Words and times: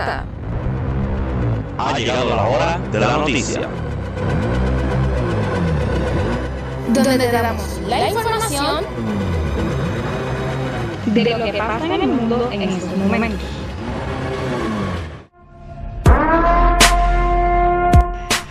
Ha 0.00 1.98
llegado 1.98 2.36
la 2.36 2.44
hora 2.44 2.78
de 2.92 3.00
la 3.00 3.16
noticia. 3.16 3.68
Donde 6.88 7.18
te 7.18 7.32
damos 7.32 7.80
la 7.88 8.08
información 8.08 8.84
de 11.06 11.24
lo 11.24 11.44
que 11.44 11.52
pasa 11.54 11.84
en 11.86 12.02
el 12.02 12.08
mundo 12.08 12.48
en 12.52 12.62
estos 12.62 12.96
momentos. 12.96 13.48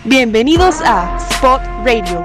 Bienvenidos 0.04 0.82
a 0.82 1.16
Spot 1.30 1.62
Radio. 1.82 2.20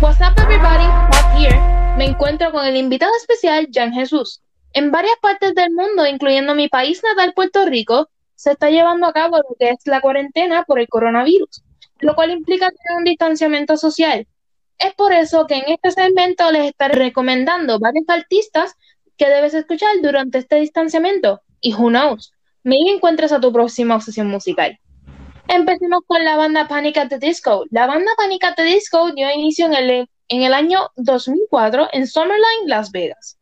What's 0.00 0.20
up 0.20 0.36
everybody, 0.38 0.86
Spot 1.12 1.38
here. 1.38 1.60
Me 1.96 2.06
encuentro 2.06 2.50
con 2.50 2.66
el 2.66 2.76
invitado 2.76 3.12
especial 3.20 3.68
Jan 3.72 3.92
Jesús. 3.92 4.42
En 4.72 4.92
varias 4.92 5.16
partes 5.20 5.54
del 5.54 5.72
mundo, 5.72 6.06
incluyendo 6.06 6.54
mi 6.54 6.68
país 6.68 7.02
natal 7.02 7.32
Puerto 7.34 7.64
Rico, 7.64 8.08
se 8.36 8.52
está 8.52 8.70
llevando 8.70 9.06
a 9.06 9.12
cabo 9.12 9.38
lo 9.38 9.56
que 9.58 9.70
es 9.70 9.78
la 9.84 10.00
cuarentena 10.00 10.64
por 10.64 10.78
el 10.78 10.88
coronavirus, 10.88 11.62
lo 11.98 12.14
cual 12.14 12.30
implica 12.30 12.70
tener 12.70 12.98
un 12.98 13.04
distanciamiento 13.04 13.76
social. 13.76 14.26
Es 14.78 14.94
por 14.94 15.12
eso 15.12 15.46
que 15.46 15.56
en 15.56 15.64
este 15.66 15.90
segmento 15.90 16.50
les 16.52 16.68
estaré 16.68 16.94
recomendando 16.94 17.78
varios 17.78 18.08
artistas 18.08 18.76
que 19.18 19.28
debes 19.28 19.54
escuchar 19.54 19.90
durante 20.02 20.38
este 20.38 20.56
distanciamiento. 20.56 21.42
Y 21.60 21.74
who 21.74 21.88
knows, 21.88 22.32
maybe 22.62 22.90
encuentres 22.90 23.32
a 23.32 23.40
tu 23.40 23.52
próxima 23.52 23.96
obsesión 23.96 24.28
musical. 24.28 24.78
Empecemos 25.48 26.02
con 26.06 26.24
la 26.24 26.36
banda 26.36 26.68
Panic 26.68 26.96
at 26.96 27.08
the 27.08 27.18
Disco. 27.18 27.64
La 27.70 27.88
banda 27.88 28.12
Panic 28.16 28.44
at 28.44 28.54
the 28.54 28.62
Disco 28.62 29.10
dio 29.12 29.28
inicio 29.34 29.66
en 29.66 29.74
el, 29.74 30.08
en 30.28 30.42
el 30.42 30.54
año 30.54 30.90
2004 30.94 31.88
en 31.92 32.06
Summerline, 32.06 32.66
Las 32.66 32.92
Vegas. 32.92 33.39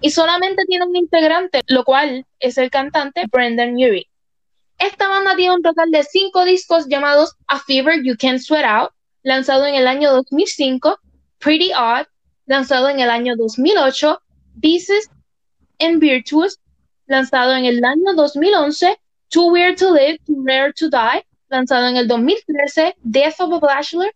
Y 0.00 0.10
solamente 0.10 0.64
tiene 0.66 0.86
un 0.86 0.96
integrante, 0.96 1.62
lo 1.66 1.84
cual 1.84 2.24
es 2.38 2.58
el 2.58 2.70
cantante 2.70 3.24
Brendan 3.30 3.74
Urie. 3.74 4.08
Esta 4.78 5.08
banda 5.08 5.34
tiene 5.34 5.56
un 5.56 5.62
total 5.62 5.90
de 5.90 6.04
cinco 6.04 6.44
discos 6.44 6.86
llamados 6.86 7.34
A 7.48 7.58
Fever 7.58 8.02
You 8.04 8.14
Can't 8.16 8.38
Sweat 8.38 8.64
Out, 8.64 8.92
lanzado 9.22 9.66
en 9.66 9.74
el 9.74 9.88
año 9.88 10.12
2005, 10.12 10.98
Pretty 11.38 11.72
Odd, 11.72 12.06
lanzado 12.46 12.88
en 12.88 13.00
el 13.00 13.10
año 13.10 13.34
2008, 13.36 14.20
Pieces 14.60 15.10
and 15.80 15.98
Virtuous, 15.98 16.60
lanzado 17.06 17.54
en 17.54 17.64
el 17.64 17.84
año 17.84 18.14
2011, 18.14 18.96
Too 19.30 19.46
Weird 19.50 19.76
to 19.78 19.92
Live, 19.92 20.20
Too 20.26 20.42
Rare 20.44 20.72
to 20.74 20.88
Die, 20.88 21.26
lanzado 21.48 21.88
en 21.88 21.96
el 21.96 22.06
2013, 22.06 22.94
Death 23.02 23.40
of 23.40 23.52
a 23.54 23.58
Bachelor, 23.58 24.12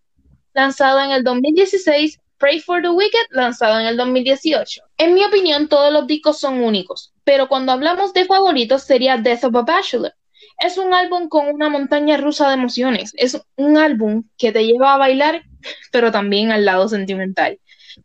lanzado 0.54 1.00
en 1.00 1.10
el 1.10 1.24
2016, 1.24 2.20
Pray 2.42 2.58
for 2.58 2.82
the 2.82 2.90
Wicked, 2.90 3.28
lanzado 3.30 3.78
en 3.78 3.86
el 3.86 3.96
2018. 3.96 4.82
En 4.98 5.14
mi 5.14 5.24
opinión, 5.24 5.68
todos 5.68 5.92
los 5.92 6.08
discos 6.08 6.40
son 6.40 6.60
únicos, 6.60 7.12
pero 7.22 7.46
cuando 7.46 7.70
hablamos 7.70 8.12
de 8.14 8.24
favoritos 8.24 8.82
sería 8.82 9.16
Death 9.16 9.44
of 9.44 9.54
a 9.54 9.62
Bachelor. 9.62 10.12
Es 10.58 10.76
un 10.76 10.92
álbum 10.92 11.28
con 11.28 11.46
una 11.46 11.68
montaña 11.68 12.16
rusa 12.16 12.48
de 12.48 12.54
emociones. 12.54 13.12
Es 13.16 13.40
un 13.54 13.76
álbum 13.76 14.24
que 14.36 14.50
te 14.50 14.66
lleva 14.66 14.92
a 14.92 14.98
bailar, 14.98 15.44
pero 15.92 16.10
también 16.10 16.50
al 16.50 16.64
lado 16.64 16.88
sentimental. 16.88 17.60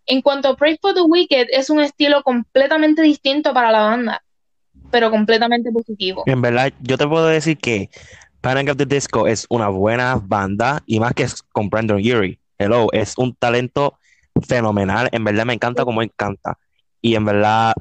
En 0.06 0.22
cuanto 0.22 0.50
a 0.50 0.56
Pray 0.56 0.78
for 0.80 0.94
the 0.94 1.02
Wicked, 1.02 1.48
es 1.50 1.72
un 1.72 1.80
estilo 1.80 2.22
completamente 2.22 3.02
distinto 3.02 3.56
para 3.56 3.72
la 3.72 3.82
banda, 3.86 4.24
pero 4.92 5.10
completamente 5.10 5.72
positivo. 5.72 6.22
En 6.28 6.44
verdad, 6.44 6.72
yo 6.82 7.00
te 7.00 7.08
puedo 7.08 7.26
decir 7.26 7.58
que 7.58 7.90
Panic 8.42 8.70
at 8.70 8.78
the 8.78 8.86
Disco 8.86 9.26
es 9.26 9.48
una 9.50 9.70
buena 9.70 10.22
banda 10.24 10.84
y 10.86 11.00
más 11.00 11.14
que 11.14 11.24
es 11.24 11.42
con 11.42 11.72
Brandon 11.72 11.98
Urie. 11.98 12.38
Hello, 12.60 12.88
es 12.92 13.18
un 13.18 13.34
talento 13.34 13.98
fenomenal. 14.46 15.10
En 15.12 15.24
verdad 15.24 15.46
me 15.46 15.54
encanta 15.54 15.86
como 15.86 16.02
él 16.02 16.12
canta. 16.16 16.58
Y 17.02 17.16
en 17.16 17.26
verdad, 17.26 17.74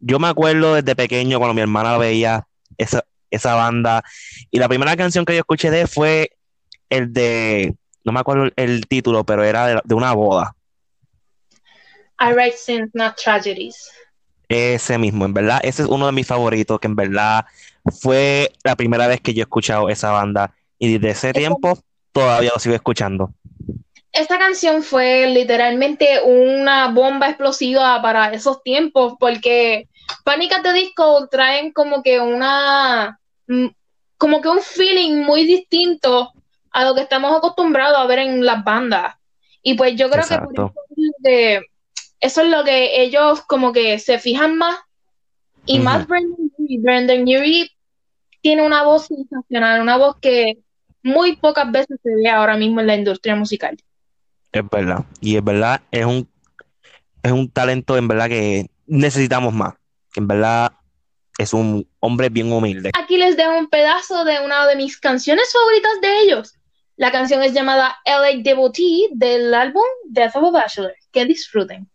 yo 0.00 0.18
me 0.18 0.28
acuerdo 0.28 0.74
desde 0.74 0.96
pequeño 0.96 1.38
cuando 1.38 1.54
mi 1.54 1.60
hermana 1.60 1.98
veía 1.98 2.46
esa, 2.76 3.04
esa 3.30 3.54
banda. 3.54 4.02
Y 4.50 4.58
la 4.58 4.68
primera 4.68 4.96
canción 4.96 5.24
que 5.24 5.34
yo 5.34 5.40
escuché 5.40 5.70
de 5.70 5.82
él 5.82 5.88
fue 5.88 6.30
el 6.90 7.12
de, 7.12 7.74
no 8.04 8.12
me 8.12 8.20
acuerdo 8.20 8.50
el 8.56 8.86
título, 8.86 9.24
pero 9.24 9.44
era 9.44 9.66
de, 9.66 9.80
de 9.84 9.94
una 9.94 10.12
boda. 10.12 10.54
I 12.20 12.32
write 12.32 12.56
sins, 12.56 12.90
not 12.94 13.16
tragedies. 13.16 13.90
Ese 14.48 14.96
mismo, 14.98 15.24
en 15.24 15.34
verdad, 15.34 15.60
ese 15.62 15.82
es 15.82 15.88
uno 15.88 16.06
de 16.06 16.12
mis 16.12 16.26
favoritos, 16.26 16.80
que 16.80 16.86
en 16.86 16.96
verdad 16.96 17.44
fue 18.00 18.50
la 18.64 18.76
primera 18.76 19.06
vez 19.06 19.20
que 19.20 19.34
yo 19.34 19.42
he 19.42 19.42
escuchado 19.42 19.88
esa 19.88 20.10
banda. 20.10 20.54
Y 20.78 20.98
desde 20.98 21.10
ese 21.10 21.32
tiempo 21.32 21.78
todavía 22.12 22.50
lo 22.54 22.58
sigo 22.58 22.74
escuchando. 22.74 23.34
Esta 24.18 24.38
canción 24.38 24.82
fue 24.82 25.28
literalmente 25.28 26.20
una 26.24 26.88
bomba 26.88 27.28
explosiva 27.28 28.02
para 28.02 28.32
esos 28.32 28.62
tiempos, 28.64 29.14
porque 29.20 29.88
Panic 30.24 30.52
at 30.54 30.62
the 30.62 30.72
Disco 30.72 31.28
traen 31.28 31.72
como 31.72 32.02
que 32.02 32.18
una 32.20 33.18
mm, 33.46 33.66
como 34.16 34.40
que 34.40 34.48
un 34.48 34.60
feeling 34.60 35.22
muy 35.22 35.44
distinto 35.44 36.32
a 36.72 36.84
lo 36.84 36.94
que 36.96 37.02
estamos 37.02 37.36
acostumbrados 37.36 37.96
a 37.98 38.06
ver 38.06 38.18
en 38.18 38.44
las 38.44 38.64
bandas. 38.64 39.14
Y 39.62 39.74
pues 39.74 39.94
yo 39.94 40.10
creo 40.10 40.24
que 40.26 40.34
por 40.38 40.52
eso, 40.52 40.72
es 40.96 41.12
de- 41.20 41.66
eso 42.20 42.42
es 42.42 42.48
lo 42.48 42.64
que 42.64 43.00
ellos 43.02 43.42
como 43.42 43.72
que 43.72 43.98
se 44.00 44.18
fijan 44.18 44.56
más. 44.56 44.78
Y 45.64 45.78
más 45.78 46.06
Brendan 46.08 46.50
Urie. 46.58 46.78
Brendan 46.80 47.22
Urie 47.22 47.70
tiene 48.40 48.66
una 48.66 48.82
voz 48.82 49.06
sensacional, 49.06 49.80
una 49.80 49.96
voz 49.96 50.16
que 50.20 50.58
muy 51.02 51.36
pocas 51.36 51.70
veces 51.70 51.98
se 52.02 52.10
ve 52.16 52.28
ahora 52.28 52.56
mismo 52.56 52.80
en 52.80 52.88
la 52.88 52.96
industria 52.96 53.36
musical. 53.36 53.76
Es 54.52 54.62
verdad. 54.70 55.04
Y 55.20 55.36
es 55.36 55.44
verdad, 55.44 55.80
es 55.90 56.04
un, 56.04 56.28
es 57.22 57.32
un 57.32 57.50
talento 57.50 57.96
en 57.96 58.08
verdad 58.08 58.28
que 58.28 58.70
necesitamos 58.86 59.52
más. 59.52 59.74
Que 60.12 60.20
en 60.20 60.28
verdad 60.28 60.72
es 61.38 61.52
un 61.52 61.88
hombre 62.00 62.28
bien 62.28 62.52
humilde. 62.52 62.90
Aquí 62.98 63.16
les 63.16 63.36
dejo 63.36 63.56
un 63.56 63.68
pedazo 63.68 64.24
de 64.24 64.40
una 64.40 64.66
de 64.66 64.76
mis 64.76 64.98
canciones 64.98 65.52
favoritas 65.52 66.00
de 66.00 66.20
ellos. 66.22 66.54
La 66.96 67.12
canción 67.12 67.42
es 67.42 67.52
llamada 67.52 67.96
LA 68.04 68.42
Devotee 68.42 69.08
del 69.12 69.54
álbum 69.54 69.84
Death 70.06 70.34
of 70.34 70.44
a 70.44 70.50
Bachelor. 70.50 70.94
Que 71.12 71.24
disfruten. 71.24 71.88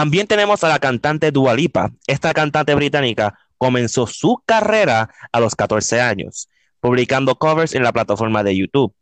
También 0.00 0.26
tenemos 0.26 0.64
a 0.64 0.70
la 0.70 0.78
cantante 0.78 1.30
Dua 1.30 1.52
Lipa. 1.52 1.92
Esta 2.06 2.32
cantante 2.32 2.74
británica 2.74 3.38
comenzó 3.58 4.06
su 4.06 4.42
carrera 4.46 5.10
a 5.30 5.40
los 5.40 5.54
14 5.54 6.00
años, 6.00 6.48
publicando 6.80 7.34
covers 7.34 7.74
en 7.74 7.82
la 7.82 7.92
plataforma 7.92 8.42
de 8.42 8.56
YouTube. 8.56 8.94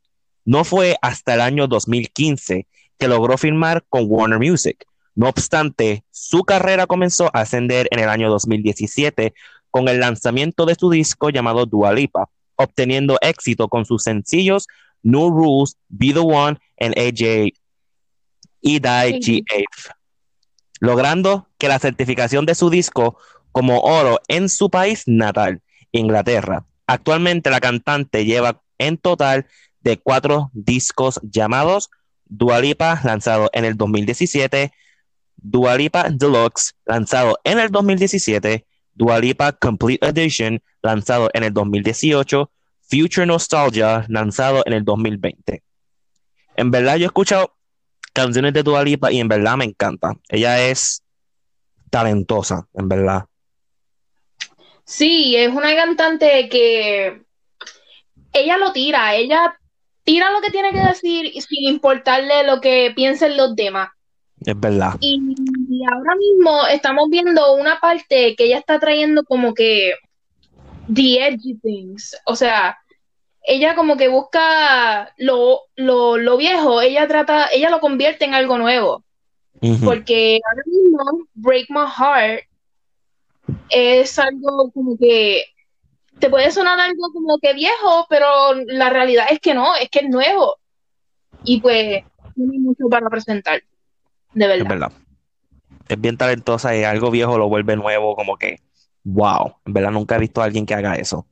No 0.44 0.64
fue 0.64 0.96
hasta 1.00 1.34
el 1.34 1.40
año 1.40 1.68
2015 1.68 2.66
que 2.98 3.06
logró 3.06 3.38
firmar 3.38 3.84
con 3.88 4.06
Warner 4.08 4.40
Music. 4.40 4.86
No 5.14 5.28
obstante, 5.28 6.02
su 6.10 6.42
carrera 6.42 6.88
comenzó 6.88 7.26
a 7.26 7.42
ascender 7.42 7.86
en 7.92 8.00
el 8.00 8.08
año 8.08 8.28
2017 8.28 9.34
con 9.70 9.86
el 9.86 10.00
lanzamiento 10.00 10.66
de 10.66 10.74
su 10.74 10.90
disco 10.90 11.30
llamado 11.30 11.64
Dua 11.64 11.92
Lipa, 11.92 12.28
obteniendo 12.56 13.18
éxito 13.20 13.68
con 13.68 13.84
sus 13.84 14.02
sencillos 14.02 14.66
New 15.04 15.30
Rules, 15.30 15.76
Be 15.86 16.12
the 16.12 16.18
One 16.18 16.58
and 16.80 16.98
AJ 16.98 17.52
y 18.62 18.80
Die 18.80 18.80
G8 18.82 19.97
logrando 20.80 21.48
que 21.58 21.68
la 21.68 21.78
certificación 21.78 22.46
de 22.46 22.54
su 22.54 22.70
disco 22.70 23.18
como 23.52 23.80
oro 23.80 24.20
en 24.28 24.48
su 24.48 24.70
país 24.70 25.04
natal, 25.06 25.62
Inglaterra. 25.92 26.64
Actualmente 26.86 27.50
la 27.50 27.60
cantante 27.60 28.24
lleva 28.24 28.62
en 28.78 28.96
total 28.98 29.46
de 29.80 29.98
cuatro 29.98 30.50
discos 30.52 31.20
llamados 31.22 31.90
Dua 32.26 32.60
Lipa, 32.60 33.00
lanzado 33.04 33.48
en 33.52 33.64
el 33.64 33.76
2017, 33.76 34.72
Dua 35.36 35.76
Lipa 35.76 36.08
Deluxe, 36.10 36.74
lanzado 36.84 37.38
en 37.44 37.58
el 37.58 37.70
2017, 37.70 38.66
Dua 38.94 39.18
Lipa 39.18 39.52
Complete 39.52 40.06
Edition, 40.08 40.60
lanzado 40.82 41.30
en 41.32 41.44
el 41.44 41.52
2018, 41.52 42.50
Future 42.82 43.26
Nostalgia, 43.26 44.04
lanzado 44.08 44.62
en 44.66 44.72
el 44.72 44.84
2020. 44.84 45.62
En 46.56 46.70
verdad 46.70 46.96
yo 46.96 47.04
he 47.04 47.06
escuchado 47.06 47.54
canciones 48.18 48.52
de 48.52 48.64
Dua 48.64 48.82
Lipa 48.82 49.12
y 49.12 49.20
en 49.20 49.28
verdad 49.28 49.56
me 49.56 49.64
encanta. 49.64 50.12
Ella 50.28 50.60
es 50.68 51.02
talentosa, 51.88 52.66
en 52.74 52.88
verdad. 52.88 53.24
Sí, 54.84 55.36
es 55.36 55.48
una 55.48 55.74
cantante 55.76 56.48
que 56.48 57.22
ella 58.32 58.58
lo 58.58 58.72
tira, 58.72 59.14
ella 59.14 59.56
tira 60.02 60.32
lo 60.32 60.40
que 60.40 60.50
tiene 60.50 60.72
que 60.72 60.80
decir 60.80 61.30
sin 61.40 61.68
importarle 61.68 62.44
lo 62.44 62.60
que 62.60 62.92
piensen 62.96 63.36
los 63.36 63.54
demás. 63.54 63.90
Es 64.40 64.58
verdad. 64.58 64.94
Y, 65.00 65.20
y 65.70 65.84
ahora 65.84 66.16
mismo 66.16 66.66
estamos 66.66 67.08
viendo 67.10 67.54
una 67.54 67.78
parte 67.78 68.34
que 68.36 68.44
ella 68.44 68.58
está 68.58 68.80
trayendo 68.80 69.22
como 69.24 69.54
que 69.54 69.94
the 70.92 71.24
edgy 71.24 71.54
things. 71.62 72.16
O 72.24 72.34
sea, 72.34 72.76
ella 73.42 73.74
como 73.74 73.96
que 73.96 74.08
busca 74.08 75.12
lo, 75.16 75.62
lo, 75.76 76.16
lo 76.18 76.36
viejo, 76.36 76.80
ella 76.80 77.08
trata, 77.08 77.48
ella 77.52 77.70
lo 77.70 77.80
convierte 77.80 78.24
en 78.24 78.34
algo 78.34 78.58
nuevo. 78.58 79.04
Porque 79.84 80.38
ahora 80.48 80.62
mismo, 80.66 81.26
Break 81.34 81.66
My 81.70 81.86
Heart 81.86 82.44
es 83.70 84.18
algo 84.18 84.70
como 84.70 84.96
que 84.96 85.46
te 86.20 86.30
puede 86.30 86.50
sonar 86.52 86.78
algo 86.78 87.12
como 87.12 87.38
que 87.38 87.54
viejo, 87.54 88.06
pero 88.08 88.54
la 88.66 88.90
realidad 88.90 89.26
es 89.30 89.40
que 89.40 89.54
no, 89.54 89.74
es 89.76 89.88
que 89.88 90.00
es 90.00 90.08
nuevo. 90.08 90.58
Y 91.44 91.60
pues 91.60 92.04
tiene 92.34 92.58
mucho 92.60 92.88
para 92.88 93.08
presentar, 93.08 93.62
de 94.34 94.44
Es 94.44 94.48
verdad. 94.48 94.68
verdad. 94.68 94.92
Es 95.88 96.00
bien 96.00 96.16
talentosa 96.16 96.76
y 96.76 96.84
algo 96.84 97.10
viejo 97.10 97.38
lo 97.38 97.48
vuelve 97.48 97.74
nuevo, 97.74 98.14
como 98.14 98.36
que, 98.36 98.60
wow. 99.04 99.56
En 99.64 99.72
verdad 99.72 99.90
nunca 99.90 100.16
he 100.16 100.20
visto 100.20 100.40
a 100.40 100.44
alguien 100.44 100.66
que 100.66 100.74
haga 100.74 100.94
eso. 100.94 101.26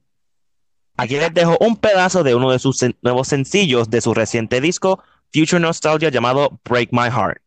Aquí 0.96 1.16
les 1.16 1.32
dejo 1.32 1.56
un 1.60 1.76
pedazo 1.76 2.22
de 2.22 2.34
uno 2.34 2.50
de 2.50 2.58
sus 2.58 2.84
nuevos 3.02 3.28
sencillos 3.28 3.90
de 3.90 4.00
su 4.00 4.14
reciente 4.14 4.60
disco, 4.60 5.02
Future 5.32 5.60
Nostalgia, 5.60 6.10
llamado 6.10 6.58
Break 6.64 6.90
My 6.92 7.10
Heart. 7.10 7.42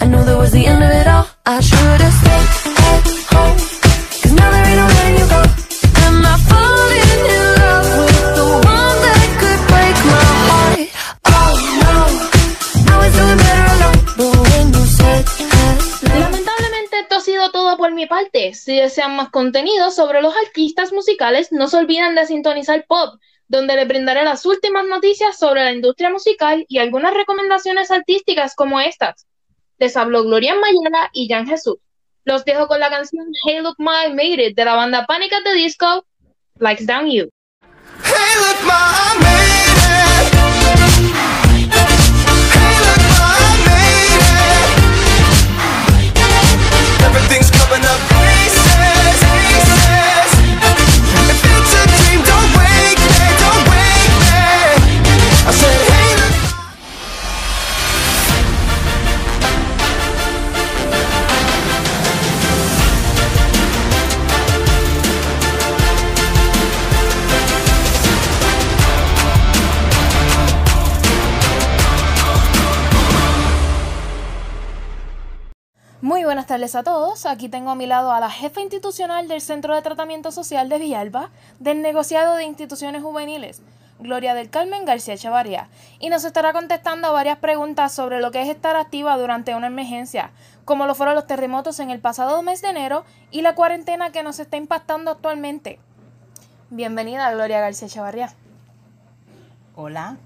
I 0.00 0.06
knew 0.06 0.22
that 0.24 0.38
was 0.38 0.52
the 0.52 0.66
end 0.66 0.82
of 0.82 0.90
it 0.90 1.06
all. 1.06 1.26
I 1.46 1.60
should 1.60 2.00
have 2.00 2.12
stayed 2.14 2.33
Si 18.34 18.76
desean 18.76 19.14
más 19.14 19.30
contenido 19.30 19.92
sobre 19.92 20.20
los 20.20 20.34
artistas 20.36 20.92
musicales, 20.92 21.52
no 21.52 21.68
se 21.68 21.76
olviden 21.76 22.16
de 22.16 22.26
sintonizar 22.26 22.84
Pop, 22.88 23.20
donde 23.46 23.76
les 23.76 23.86
brindaré 23.86 24.24
las 24.24 24.44
últimas 24.44 24.84
noticias 24.86 25.38
sobre 25.38 25.62
la 25.62 25.70
industria 25.70 26.10
musical 26.10 26.66
y 26.68 26.78
algunas 26.78 27.14
recomendaciones 27.14 27.92
artísticas 27.92 28.56
como 28.56 28.80
estas. 28.80 29.28
Les 29.78 29.96
habló 29.96 30.24
Gloria 30.24 30.56
Mayela 30.56 31.10
y 31.12 31.28
Jan 31.28 31.46
Jesús. 31.46 31.76
Los 32.24 32.44
dejo 32.44 32.66
con 32.66 32.80
la 32.80 32.90
canción 32.90 33.24
Hey 33.46 33.60
Look 33.60 33.76
My 33.78 34.12
Made 34.12 34.48
It 34.48 34.56
de 34.56 34.64
la 34.64 34.74
banda 34.74 35.06
Panic 35.06 35.32
at 35.32 35.44
the 35.44 35.54
Disco, 35.54 36.04
Likes 36.58 36.86
Down 36.86 37.08
You. 37.08 37.30
Hey, 38.02 38.34
look, 38.40 38.66
ma, 38.66 39.33
tardes 76.64 76.76
a 76.76 76.82
todos. 76.82 77.26
Aquí 77.26 77.50
tengo 77.50 77.70
a 77.70 77.74
mi 77.74 77.86
lado 77.86 78.10
a 78.10 78.20
la 78.20 78.30
jefa 78.30 78.62
institucional 78.62 79.28
del 79.28 79.42
Centro 79.42 79.74
de 79.74 79.82
Tratamiento 79.82 80.32
Social 80.32 80.70
de 80.70 80.78
Villalba, 80.78 81.28
del 81.60 81.82
negociado 81.82 82.36
de 82.36 82.44
instituciones 82.44 83.02
juveniles, 83.02 83.60
Gloria 83.98 84.32
del 84.32 84.48
Carmen 84.48 84.86
García 84.86 85.18
Chavarría, 85.18 85.68
y 85.98 86.08
nos 86.08 86.24
estará 86.24 86.54
contestando 86.54 87.08
a 87.08 87.12
varias 87.12 87.36
preguntas 87.36 87.92
sobre 87.92 88.20
lo 88.20 88.30
que 88.30 88.40
es 88.40 88.48
estar 88.48 88.76
activa 88.76 89.18
durante 89.18 89.54
una 89.54 89.66
emergencia, 89.66 90.30
como 90.64 90.86
lo 90.86 90.94
fueron 90.94 91.14
los 91.14 91.26
terremotos 91.26 91.80
en 91.80 91.90
el 91.90 92.00
pasado 92.00 92.40
mes 92.40 92.62
de 92.62 92.70
enero 92.70 93.04
y 93.30 93.42
la 93.42 93.54
cuarentena 93.54 94.10
que 94.10 94.22
nos 94.22 94.38
está 94.38 94.56
impactando 94.56 95.10
actualmente. 95.10 95.78
Bienvenida, 96.70 97.30
Gloria 97.30 97.60
García 97.60 97.88
Chavarría. 97.88 98.32
Hola. 99.76 100.16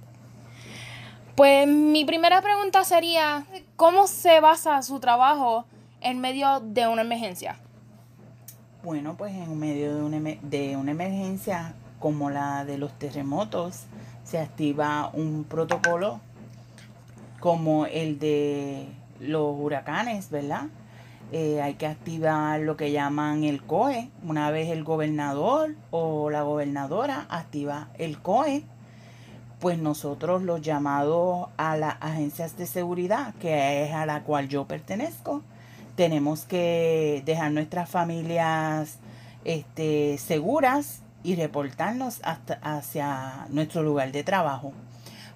Pues 1.34 1.66
mi 1.66 2.04
primera 2.04 2.40
pregunta 2.42 2.84
sería, 2.84 3.44
¿cómo 3.74 4.06
se 4.06 4.38
basa 4.38 4.80
su 4.82 5.00
trabajo 5.00 5.64
en 6.00 6.20
medio 6.20 6.60
de 6.60 6.86
una 6.88 7.02
emergencia? 7.02 7.56
Bueno, 8.82 9.16
pues 9.16 9.34
en 9.34 9.58
medio 9.58 9.94
de 9.96 10.02
una, 10.02 10.18
de 10.42 10.76
una 10.76 10.90
emergencia 10.92 11.74
como 11.98 12.30
la 12.30 12.64
de 12.64 12.78
los 12.78 12.96
terremotos, 12.98 13.84
se 14.24 14.38
activa 14.38 15.10
un 15.12 15.44
protocolo 15.44 16.20
como 17.40 17.86
el 17.86 18.18
de 18.18 18.88
los 19.20 19.56
huracanes, 19.58 20.30
¿verdad? 20.30 20.66
Eh, 21.30 21.60
hay 21.60 21.74
que 21.74 21.86
activar 21.86 22.60
lo 22.60 22.76
que 22.76 22.90
llaman 22.90 23.44
el 23.44 23.62
COE. 23.62 24.10
Una 24.22 24.50
vez 24.50 24.70
el 24.70 24.84
gobernador 24.84 25.74
o 25.90 26.30
la 26.30 26.42
gobernadora 26.42 27.26
activa 27.28 27.88
el 27.98 28.18
COE, 28.20 28.64
pues 29.60 29.78
nosotros 29.78 30.42
los 30.42 30.62
llamados 30.62 31.48
a 31.56 31.76
las 31.76 31.96
agencias 32.00 32.56
de 32.56 32.66
seguridad, 32.66 33.34
que 33.34 33.84
es 33.84 33.92
a 33.92 34.06
la 34.06 34.22
cual 34.22 34.48
yo 34.48 34.66
pertenezco, 34.66 35.42
tenemos 35.98 36.44
que 36.44 37.24
dejar 37.26 37.50
nuestras 37.50 37.90
familias 37.90 38.98
este, 39.44 40.16
seguras 40.18 41.02
y 41.24 41.34
reportarnos 41.34 42.20
hacia 42.62 43.48
nuestro 43.50 43.82
lugar 43.82 44.12
de 44.12 44.22
trabajo 44.22 44.72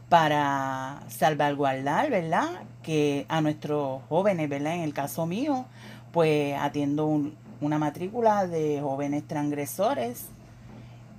para 0.08 1.00
salvaguardar, 1.08 2.10
¿verdad? 2.10 2.62
Que 2.84 3.26
a 3.28 3.40
nuestros 3.40 4.02
jóvenes, 4.08 4.48
¿verdad? 4.48 4.76
En 4.76 4.82
el 4.82 4.94
caso 4.94 5.26
mío, 5.26 5.64
pues 6.12 6.54
atiendo 6.56 7.06
un- 7.06 7.34
una 7.60 7.78
matrícula 7.78 8.46
de 8.46 8.78
jóvenes 8.80 9.26
transgresores 9.26 10.26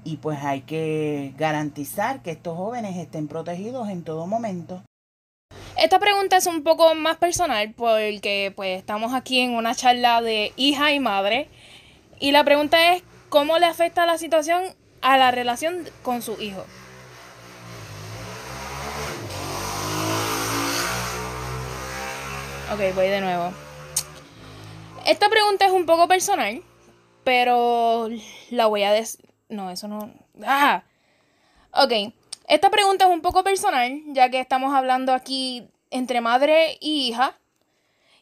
y 0.06 0.18
pues 0.18 0.42
hay 0.42 0.62
que 0.62 1.34
garantizar 1.38 2.22
que 2.22 2.32
estos 2.32 2.56
jóvenes 2.56 2.96
estén 2.96 3.28
protegidos 3.28 3.90
en 3.90 4.04
todo 4.04 4.26
momento. 4.26 4.82
Esta 5.84 6.00
pregunta 6.00 6.38
es 6.38 6.48
un 6.48 6.64
poco 6.64 6.96
más 6.96 7.18
personal 7.18 7.74
porque 7.76 8.54
pues 8.56 8.80
estamos 8.80 9.14
aquí 9.14 9.42
en 9.42 9.54
una 9.54 9.76
charla 9.76 10.22
de 10.22 10.54
hija 10.56 10.94
y 10.94 11.02
madre 11.02 11.50
y 12.22 12.32
la 12.32 12.46
pregunta 12.46 12.94
es 12.94 13.04
¿cómo 13.28 13.60
le 13.60 13.66
afecta 13.66 14.06
la 14.06 14.18
situación 14.18 14.64
a 15.02 15.18
la 15.18 15.32
relación 15.32 15.84
con 16.02 16.22
su 16.22 16.42
hijo? 16.42 16.62
Ok, 22.72 22.96
voy 22.96 23.10
de 23.10 23.20
nuevo. 23.20 23.52
Esta 25.06 25.28
pregunta 25.28 25.66
es 25.66 25.74
un 25.74 25.86
poco 25.86 26.08
personal, 26.08 26.64
pero 27.26 28.08
la 28.52 28.68
voy 28.68 28.84
a 28.84 28.94
des... 28.94 29.18
No, 29.50 29.70
eso 29.70 29.90
no... 29.90 30.14
¡Ah! 30.46 30.84
Ok, 31.74 32.14
esta 32.48 32.70
pregunta 32.70 33.04
es 33.04 33.12
un 33.12 33.22
poco 33.22 33.44
personal, 33.44 34.02
ya 34.08 34.30
que 34.30 34.40
estamos 34.40 34.74
hablando 34.74 35.14
aquí 35.14 35.68
entre 35.94 36.20
madre 36.22 36.78
y 36.82 37.08
hija. 37.08 37.38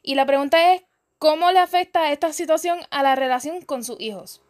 Y 0.03 0.15
la 0.15 0.25
pregunta 0.25 0.73
es, 0.73 0.83
¿cómo 1.17 1.51
le 1.51 1.59
afecta 1.59 2.11
esta 2.11 2.33
situación 2.33 2.79
a 2.91 3.01
la 3.01 3.15
relación 3.15 3.61
con 3.61 3.83
sus 3.83 3.99
hijos? 3.99 4.41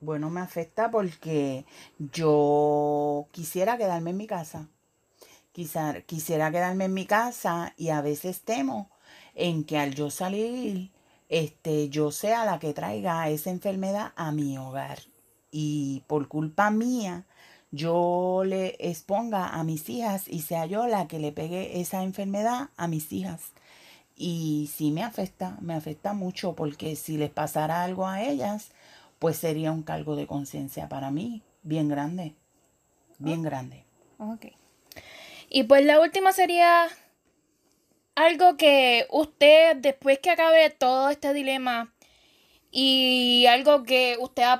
Bueno, 0.00 0.28
me 0.28 0.40
afecta 0.40 0.90
porque 0.90 1.64
yo 1.98 3.26
quisiera 3.32 3.78
quedarme 3.78 4.10
en 4.10 4.16
mi 4.18 4.26
casa. 4.26 4.68
Quizá- 5.52 6.02
quisiera 6.02 6.50
quedarme 6.50 6.84
en 6.84 6.94
mi 6.94 7.06
casa 7.06 7.72
y 7.78 7.88
a 7.88 8.02
veces 8.02 8.42
temo 8.42 8.90
en 9.34 9.64
que 9.64 9.78
al 9.78 9.94
yo 9.94 10.10
salir, 10.10 10.90
este, 11.28 11.88
yo 11.88 12.10
sea 12.10 12.44
la 12.44 12.58
que 12.58 12.74
traiga 12.74 13.28
esa 13.30 13.50
enfermedad 13.50 14.12
a 14.16 14.32
mi 14.32 14.58
hogar. 14.58 14.98
Y 15.50 16.02
por 16.06 16.28
culpa 16.28 16.70
mía, 16.70 17.24
yo 17.70 18.42
le 18.44 18.76
exponga 18.78 19.48
a 19.48 19.64
mis 19.64 19.88
hijas 19.88 20.28
y 20.28 20.42
sea 20.42 20.66
yo 20.66 20.86
la 20.86 21.08
que 21.08 21.18
le 21.18 21.32
pegue 21.32 21.80
esa 21.80 22.02
enfermedad 22.02 22.70
a 22.76 22.88
mis 22.88 23.12
hijas. 23.12 23.52
Y 24.14 24.70
sí 24.74 24.90
me 24.90 25.02
afecta, 25.02 25.58
me 25.60 25.74
afecta 25.74 26.14
mucho 26.14 26.54
porque 26.54 26.96
si 26.96 27.18
les 27.18 27.30
pasara 27.30 27.82
algo 27.82 28.06
a 28.06 28.22
ellas, 28.22 28.70
pues 29.18 29.36
sería 29.36 29.72
un 29.72 29.82
cargo 29.82 30.16
de 30.16 30.26
conciencia 30.26 30.88
para 30.88 31.10
mí 31.10 31.42
bien 31.62 31.88
grande, 31.88 32.34
bien 33.18 33.42
grande. 33.42 33.84
Ok. 34.18 34.46
Y 35.48 35.64
pues 35.64 35.84
la 35.84 36.00
última 36.00 36.32
sería 36.32 36.88
algo 38.14 38.56
que 38.56 39.06
usted, 39.10 39.76
después 39.76 40.18
que 40.20 40.30
acabe 40.30 40.70
todo 40.70 41.10
este 41.10 41.32
dilema 41.34 41.92
y 42.70 43.46
algo 43.48 43.84
que 43.84 44.16
usted 44.20 44.42
ha, 44.42 44.58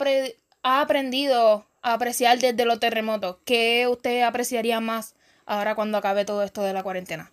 ha 0.63 0.81
aprendido 0.81 1.66
apreciar 1.93 2.39
desde 2.39 2.65
los 2.65 2.81
terremotos, 2.81 3.37
¿qué 3.45 3.87
usted 3.89 4.23
apreciaría 4.23 4.81
más 4.81 5.15
ahora 5.47 5.75
cuando 5.75 5.99
acabe 5.99 6.25
todo 6.25 6.43
esto 6.43 6.63
de 6.63 6.73
la 6.73 6.83
cuarentena? 6.83 7.31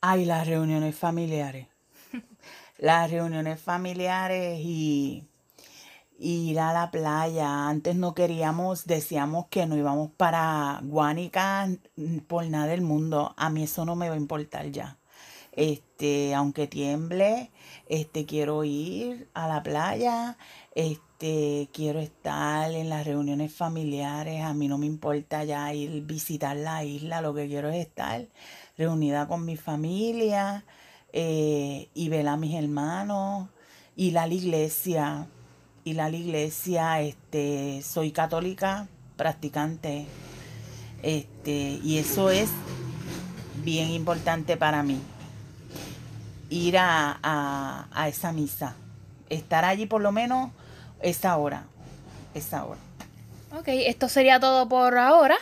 Ay, 0.00 0.24
las 0.24 0.46
reuniones 0.46 0.96
familiares. 0.96 1.68
las 2.78 3.10
reuniones 3.10 3.60
familiares 3.60 4.58
y, 4.60 5.24
ir 6.18 6.58
a 6.58 6.72
la 6.72 6.90
playa. 6.90 7.68
Antes 7.68 7.94
no 7.94 8.14
queríamos, 8.14 8.86
decíamos 8.86 9.46
que 9.48 9.66
no 9.66 9.76
íbamos 9.76 10.10
para 10.10 10.80
Guánica 10.82 11.68
por 12.26 12.44
nada 12.46 12.66
del 12.66 12.82
mundo. 12.82 13.34
A 13.36 13.50
mí 13.50 13.62
eso 13.62 13.84
no 13.84 13.94
me 13.94 14.08
va 14.08 14.14
a 14.14 14.18
importar 14.18 14.66
ya. 14.70 14.98
Este, 15.52 16.34
aunque 16.34 16.66
tiemble, 16.66 17.50
este, 17.86 18.26
quiero 18.26 18.64
ir 18.64 19.28
a 19.34 19.48
la 19.48 19.62
playa, 19.62 20.36
este, 20.74 21.09
quiero 21.20 22.00
estar 22.00 22.72
en 22.72 22.88
las 22.88 23.06
reuniones 23.06 23.52
familiares, 23.52 24.42
a 24.42 24.54
mí 24.54 24.68
no 24.68 24.78
me 24.78 24.86
importa 24.86 25.44
ya 25.44 25.72
ir 25.74 26.02
visitar 26.02 26.56
la 26.56 26.82
isla, 26.82 27.20
lo 27.20 27.34
que 27.34 27.46
quiero 27.46 27.68
es 27.68 27.86
estar 27.86 28.26
reunida 28.78 29.28
con 29.28 29.44
mi 29.44 29.58
familia 29.58 30.64
eh, 31.12 31.90
y 31.92 32.08
ver 32.08 32.26
a 32.26 32.38
mis 32.38 32.54
hermanos, 32.54 33.48
ir 33.96 34.18
a 34.18 34.26
la 34.26 34.32
iglesia, 34.32 35.26
ir 35.84 36.00
a 36.00 36.08
la 36.08 36.16
iglesia, 36.16 37.02
este, 37.02 37.82
soy 37.82 38.12
católica 38.12 38.88
practicante, 39.16 40.06
este, 41.02 41.80
y 41.84 41.98
eso 41.98 42.30
es 42.30 42.48
bien 43.62 43.90
importante 43.90 44.56
para 44.56 44.82
mí 44.82 44.98
ir 46.48 46.78
a, 46.78 47.18
a, 47.22 47.88
a 47.92 48.08
esa 48.08 48.32
misa. 48.32 48.74
Estar 49.28 49.66
allí 49.66 49.84
por 49.84 50.00
lo 50.00 50.12
menos 50.12 50.50
esa 51.02 51.36
hora. 51.36 51.66
Esa 52.34 52.64
hora. 52.64 52.80
Ok, 53.52 53.68
esto 53.68 54.08
sería 54.08 54.38
todo 54.38 54.68
por 54.68 54.96
ahora. 54.96 55.36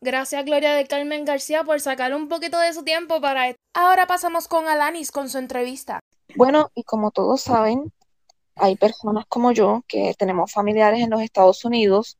Gracias 0.00 0.44
Gloria 0.44 0.74
del 0.74 0.86
Carmen 0.86 1.24
García 1.24 1.64
por 1.64 1.80
sacar 1.80 2.14
un 2.14 2.28
poquito 2.28 2.58
de 2.58 2.74
su 2.74 2.84
tiempo 2.84 3.22
para 3.22 3.48
esto. 3.48 3.60
Ahora 3.72 4.06
pasamos 4.06 4.48
con 4.48 4.68
Alanis 4.68 5.10
con 5.10 5.30
su 5.30 5.38
entrevista. 5.38 6.00
Bueno, 6.36 6.70
y 6.74 6.82
como 6.82 7.10
todos 7.10 7.40
saben, 7.40 7.90
hay 8.56 8.76
personas 8.76 9.24
como 9.28 9.52
yo 9.52 9.82
que 9.88 10.14
tenemos 10.18 10.52
familiares 10.52 11.00
en 11.00 11.10
los 11.10 11.22
Estados 11.22 11.64
Unidos 11.64 12.18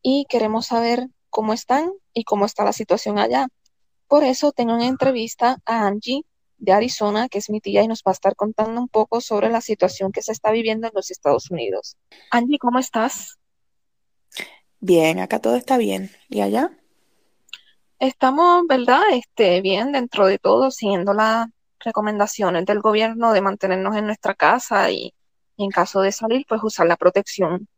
y 0.00 0.26
queremos 0.28 0.66
saber 0.66 1.08
cómo 1.28 1.52
están 1.52 1.90
y 2.14 2.22
cómo 2.22 2.46
está 2.46 2.64
la 2.64 2.72
situación 2.72 3.18
allá. 3.18 3.48
Por 4.06 4.22
eso 4.22 4.52
tengo 4.52 4.74
una 4.74 4.86
entrevista 4.86 5.58
a 5.66 5.86
Angie 5.86 6.24
de 6.58 6.72
Arizona, 6.72 7.28
que 7.28 7.38
es 7.38 7.50
mi 7.50 7.60
tía, 7.60 7.82
y 7.82 7.88
nos 7.88 8.02
va 8.06 8.10
a 8.10 8.12
estar 8.12 8.36
contando 8.36 8.80
un 8.80 8.88
poco 8.88 9.20
sobre 9.20 9.48
la 9.48 9.60
situación 9.60 10.12
que 10.12 10.22
se 10.22 10.32
está 10.32 10.50
viviendo 10.50 10.86
en 10.86 10.92
los 10.94 11.10
Estados 11.10 11.50
Unidos. 11.50 11.96
Angie, 12.30 12.58
¿cómo 12.58 12.78
estás? 12.78 13.38
Bien, 14.80 15.18
acá 15.18 15.40
todo 15.40 15.56
está 15.56 15.76
bien. 15.76 16.10
¿Y 16.28 16.40
allá? 16.40 16.70
Estamos, 17.98 18.66
¿verdad? 18.68 19.02
Este, 19.12 19.60
bien 19.60 19.92
dentro 19.92 20.26
de 20.26 20.38
todo, 20.38 20.70
siguiendo 20.70 21.14
las 21.14 21.48
recomendaciones 21.80 22.64
del 22.66 22.80
gobierno 22.80 23.32
de 23.32 23.40
mantenernos 23.40 23.96
en 23.96 24.06
nuestra 24.06 24.34
casa 24.34 24.90
y, 24.90 25.14
y 25.56 25.64
en 25.64 25.70
caso 25.70 26.00
de 26.00 26.12
salir, 26.12 26.44
pues 26.48 26.60
usar 26.62 26.86
la 26.86 26.96
protección. 26.96 27.68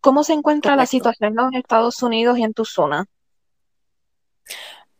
¿Cómo 0.00 0.22
se 0.22 0.32
encuentra 0.32 0.76
la 0.76 0.86
situación 0.86 1.30
en 1.30 1.36
los 1.36 1.54
Estados 1.54 2.02
Unidos 2.02 2.38
y 2.38 2.44
en 2.44 2.54
tu 2.54 2.64
zona? 2.64 3.06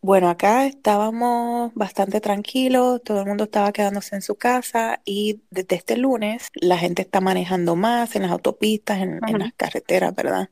Bueno, 0.01 0.29
acá 0.29 0.65
estábamos 0.65 1.73
bastante 1.73 2.21
tranquilos, 2.21 3.01
todo 3.03 3.19
el 3.19 3.25
mundo 3.25 3.43
estaba 3.43 3.73
quedándose 3.73 4.15
en 4.15 4.21
su 4.21 4.35
casa 4.35 5.01
y 5.03 5.41
desde 5.49 5.75
este 5.75 5.97
lunes 5.97 6.47
la 6.53 6.77
gente 6.77 7.01
está 7.01 7.19
manejando 7.19 7.75
más 7.75 8.15
en 8.15 8.21
las 8.21 8.31
autopistas, 8.31 8.99
en, 8.99 9.19
las 9.19 9.53
carreteras, 9.53 10.15
¿verdad? 10.15 10.49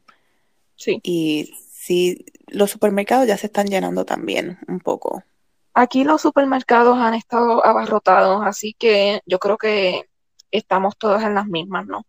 Sí. 0.75 0.99
Y 1.01 1.55
sí, 1.71 2.25
los 2.47 2.71
supermercados 2.71 3.25
ya 3.25 3.37
se 3.37 3.47
están 3.47 3.67
llenando 3.67 4.03
también 4.03 4.59
un 4.67 4.79
poco. 4.79 5.23
Aquí 5.73 6.03
los 6.03 6.21
supermercados 6.21 6.97
han 6.97 7.13
estado 7.13 7.65
abarrotados, 7.65 8.45
así 8.45 8.73
que 8.73 9.21
yo 9.25 9.39
creo 9.39 9.57
que 9.57 10.09
estamos 10.51 10.97
todos 10.97 11.23
en 11.23 11.35
las 11.35 11.47
mismas, 11.47 11.85
¿no? 11.85 12.05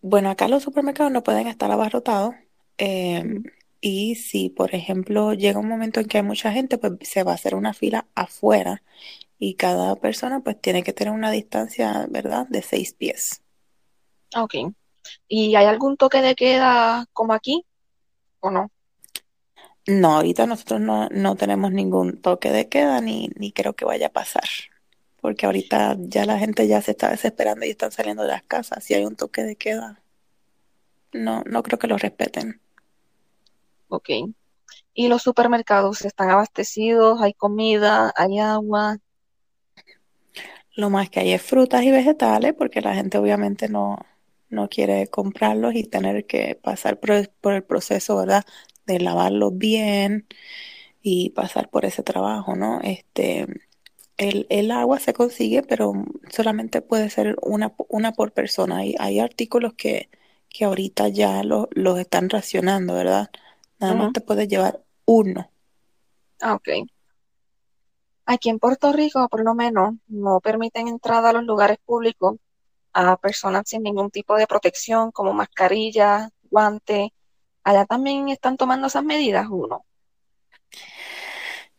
Bueno, 0.00 0.30
acá 0.30 0.48
los 0.48 0.64
supermercados 0.64 1.12
no 1.12 1.22
pueden 1.22 1.46
estar 1.46 1.70
abarrotados. 1.70 2.34
em, 2.78 3.42
y 3.80 4.16
si, 4.16 4.50
por 4.50 4.74
ejemplo, 4.74 5.34
llega 5.34 5.60
un 5.60 5.68
momento 5.68 6.00
en 6.00 6.06
que 6.06 6.18
hay 6.18 6.24
mucha 6.24 6.52
gente, 6.52 6.78
pues 6.78 6.94
se 7.02 7.22
va 7.22 7.32
a 7.32 7.34
hacer 7.34 7.54
una 7.54 7.74
fila 7.74 8.06
afuera 8.14 8.82
y 9.38 9.54
cada 9.54 9.94
persona 9.96 10.40
pues 10.40 10.60
tiene 10.60 10.82
que 10.82 10.92
tener 10.92 11.12
una 11.12 11.30
distancia, 11.30 12.06
¿verdad? 12.10 12.46
De 12.48 12.62
seis 12.62 12.92
pies. 12.92 13.42
Ok. 14.36 14.54
¿Y 15.28 15.54
hay 15.54 15.66
algún 15.66 15.96
toque 15.96 16.20
de 16.20 16.34
queda 16.34 17.06
como 17.12 17.32
aquí 17.32 17.64
o 18.40 18.50
no? 18.50 18.70
No, 19.86 20.16
ahorita 20.16 20.46
nosotros 20.46 20.80
no, 20.80 21.08
no 21.10 21.36
tenemos 21.36 21.72
ningún 21.72 22.20
toque 22.20 22.50
de 22.50 22.68
queda 22.68 23.00
ni, 23.00 23.30
ni 23.36 23.52
creo 23.52 23.74
que 23.74 23.84
vaya 23.84 24.08
a 24.08 24.12
pasar. 24.12 24.44
Porque 25.20 25.46
ahorita 25.46 25.96
ya 25.98 26.26
la 26.26 26.38
gente 26.38 26.68
ya 26.68 26.82
se 26.82 26.92
está 26.92 27.10
desesperando 27.10 27.64
y 27.64 27.70
están 27.70 27.92
saliendo 27.92 28.22
de 28.22 28.28
las 28.28 28.42
casas. 28.42 28.84
Si 28.84 28.94
hay 28.94 29.04
un 29.04 29.16
toque 29.16 29.42
de 29.44 29.56
queda, 29.56 30.02
no, 31.12 31.42
no 31.46 31.62
creo 31.62 31.78
que 31.78 31.86
lo 31.86 31.96
respeten. 31.96 32.60
Ok. 33.88 34.08
¿Y 34.94 35.08
los 35.08 35.22
supermercados 35.22 36.02
están 36.04 36.30
abastecidos? 36.30 37.20
¿Hay 37.22 37.34
comida? 37.34 38.12
¿Hay 38.16 38.38
agua? 38.40 38.98
Lo 40.74 40.90
más 40.90 41.10
que 41.10 41.20
hay 41.20 41.32
es 41.32 41.42
frutas 41.42 41.82
y 41.84 41.90
vegetales, 41.90 42.54
porque 42.56 42.80
la 42.80 42.94
gente 42.94 43.18
obviamente 43.18 43.68
no, 43.68 43.98
no 44.48 44.68
quiere 44.68 45.08
comprarlos 45.08 45.74
y 45.74 45.84
tener 45.84 46.26
que 46.26 46.54
pasar 46.62 47.00
por 47.00 47.12
el, 47.54 47.64
proceso, 47.64 48.16
¿verdad? 48.16 48.44
De 48.86 49.00
lavarlos 49.00 49.56
bien 49.58 50.26
y 51.02 51.30
pasar 51.32 51.70
por 51.70 51.84
ese 51.86 52.02
trabajo, 52.02 52.56
¿no? 52.56 52.80
Este, 52.82 53.46
el, 54.18 54.46
el 54.50 54.70
agua 54.72 55.00
se 55.00 55.14
consigue, 55.14 55.62
pero 55.62 55.94
solamente 56.30 56.82
puede 56.82 57.10
ser 57.10 57.36
una, 57.42 57.74
una 57.88 58.12
por 58.12 58.32
persona. 58.32 58.78
Hay, 58.78 58.96
hay 59.00 59.20
artículos 59.20 59.74
que, 59.74 60.10
que 60.50 60.64
ahorita 60.66 61.08
ya 61.08 61.42
lo- 61.44 61.68
los 61.72 61.98
están 62.00 62.30
racionando, 62.30 62.94
¿verdad? 62.94 63.30
Nada 63.80 63.94
más 63.94 64.12
te 64.12 64.20
puedes 64.20 64.48
llevar 64.48 64.82
uno. 65.04 65.50
Ah, 66.40 66.54
ok. 66.54 66.68
Aquí 68.26 68.48
en 68.50 68.58
Puerto 68.58 68.92
Rico, 68.92 69.28
por 69.28 69.42
lo 69.44 69.54
menos, 69.54 69.94
no 70.06 70.40
permiten 70.40 70.86
entrada 70.88 71.30
a 71.30 71.32
los 71.32 71.44
lugares 71.44 71.78
públicos 71.84 72.36
a 72.92 73.16
personas 73.16 73.64
sin 73.66 73.82
ningún 73.82 74.10
tipo 74.10 74.36
de 74.36 74.46
protección, 74.46 75.12
como 75.12 75.32
mascarilla, 75.32 76.30
guante. 76.50 77.12
Allá 77.64 77.84
también 77.86 78.28
están 78.28 78.56
tomando 78.56 78.88
esas 78.88 79.04
medidas, 79.04 79.46
uno. 79.50 79.84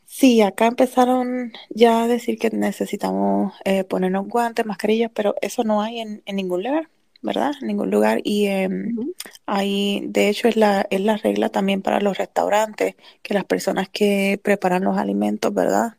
Sí, 0.05 0.41
acá 0.41 0.65
empezaron 0.67 1.53
ya 1.69 2.03
a 2.03 2.07
decir 2.07 2.37
que 2.39 2.49
necesitamos 2.49 3.53
eh, 3.63 3.83
ponernos 3.85 4.27
guantes, 4.27 4.65
mascarillas, 4.65 5.11
pero 5.13 5.35
eso 5.41 5.63
no 5.63 5.81
hay 5.81 5.99
en, 5.99 6.23
en 6.25 6.35
ningún 6.35 6.63
lugar, 6.63 6.89
¿verdad? 7.21 7.51
En 7.61 7.67
ningún 7.67 7.91
lugar. 7.91 8.21
Y 8.23 8.47
Ujú. 8.47 9.13
ahí, 9.45 10.03
de 10.07 10.29
hecho, 10.29 10.47
es 10.47 10.55
la, 10.57 10.87
es 10.89 11.01
la 11.01 11.17
regla 11.17 11.49
también 11.49 11.81
para 11.81 12.01
los 12.01 12.17
restaurantes, 12.17 12.95
que 13.21 13.33
las 13.33 13.45
personas 13.45 13.89
que 13.89 14.39
preparan 14.43 14.83
los 14.83 14.97
alimentos, 14.97 15.53
¿verdad? 15.53 15.97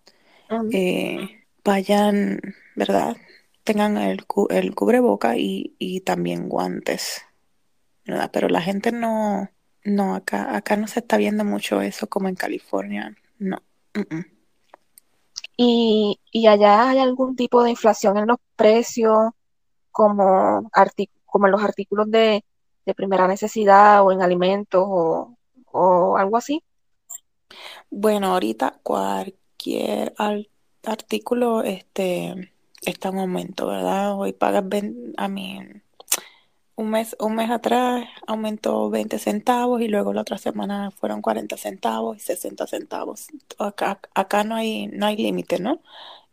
Eh, 0.73 1.45
vayan, 1.65 2.41
¿verdad? 2.77 3.17
Tengan 3.65 3.97
el, 3.99 4.25
el 4.51 4.75
cubreboca 4.75 5.37
y, 5.37 5.75
y 5.79 6.01
también 6.01 6.49
guantes, 6.49 7.23
¿verdad? 8.07 8.31
Pero 8.33 8.49
la 8.49 8.63
gente 8.63 8.93
no, 8.93 9.51
no, 9.85 10.15
acá, 10.15 10.57
acá 10.57 10.77
no 10.77 10.87
se 10.89 11.01
está 11.01 11.17
viendo 11.19 11.45
mucho 11.45 11.83
eso 11.83 12.09
como 12.09 12.29
en 12.29 12.37
California, 12.37 13.17
no. 13.39 13.63
Y, 15.57 16.19
y 16.33 16.47
allá 16.49 16.89
hay 16.91 16.99
algún 16.99 17.37
tipo 17.37 17.63
de 17.63 17.71
inflación 17.71 18.17
en 18.19 18.27
los 18.29 18.39
precios, 18.57 19.31
como, 20.05 20.71
como 21.27 21.47
en 21.47 21.53
los 21.53 21.63
artículos 21.65 22.11
de, 22.11 22.45
de 22.87 22.95
primera 22.95 23.29
necesidad 23.29 24.05
o 24.05 24.13
en 24.13 24.23
alimentos 24.23 24.85
o, 24.87 25.37
o 25.73 26.17
algo 26.17 26.37
así. 26.37 26.63
Bueno, 27.91 28.29
ahorita 28.29 28.81
cualquier 28.83 30.15
al- 30.19 30.51
artículo 30.85 31.63
este, 31.63 32.53
está 32.83 33.09
en 33.11 33.19
aumento, 33.19 33.67
¿verdad? 33.67 34.19
Hoy 34.19 34.33
pagas, 34.33 34.65
a 35.17 35.29
mí, 35.29 35.61
un 36.77 36.91
mes, 36.91 37.17
un 37.21 37.35
mes 37.37 37.51
atrás 37.51 38.07
aumentó 38.27 38.89
20 38.91 39.19
centavos 39.19 39.83
y 39.83 39.89
luego 39.89 40.13
la 40.13 40.23
otra 40.23 40.39
semana 40.39 40.91
fueron 40.91 41.21
40 41.23 41.57
centavos 41.57 42.17
y 42.17 42.21
60 42.21 42.67
centavos. 42.67 43.29
Acá, 43.59 44.01
acá 44.15 44.45
no 44.45 44.55
hay, 44.57 44.87
no 44.89 45.07
hay 45.07 45.17
límite, 45.17 45.59
¿no? 45.61 45.83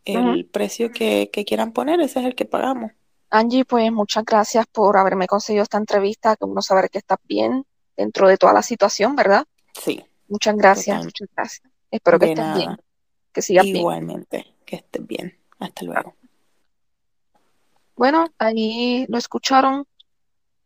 El 0.05 0.47
precio 0.51 0.91
que, 0.91 1.29
que 1.33 1.45
quieran 1.45 1.73
poner, 1.73 2.01
ese 2.01 2.19
es 2.21 2.25
el 2.27 2.35
que 2.35 2.45
pagamos. 2.45 2.91
Angie, 3.29 3.65
pues 3.65 3.91
muchas 3.91 4.23
gracias 4.23 4.65
por 4.67 4.97
haberme 4.97 5.27
conseguido 5.27 5.63
esta 5.63 5.77
entrevista, 5.77 6.35
que 6.35 6.45
uno 6.45 6.61
saber 6.61 6.89
que 6.89 6.99
estás 6.99 7.19
bien 7.25 7.65
dentro 7.95 8.27
de 8.27 8.37
toda 8.37 8.53
la 8.53 8.61
situación, 8.61 9.15
¿verdad? 9.15 9.45
Sí, 9.73 10.03
Muchas 10.27 10.55
gracias, 10.57 11.03
muchas 11.03 11.29
gracias. 11.35 11.71
Espero 11.89 12.19
que 12.19 12.31
estés 12.31 12.55
bien, 12.55 12.77
que 13.31 13.41
sigas 13.41 13.63
bien. 13.63 13.77
Igualmente, 13.77 14.55
que 14.65 14.77
estés 14.77 15.07
bien. 15.07 15.37
Hasta 15.59 15.85
luego. 15.85 16.15
Bueno, 17.95 18.27
ahí 18.37 19.05
lo 19.07 19.17
escucharon 19.17 19.87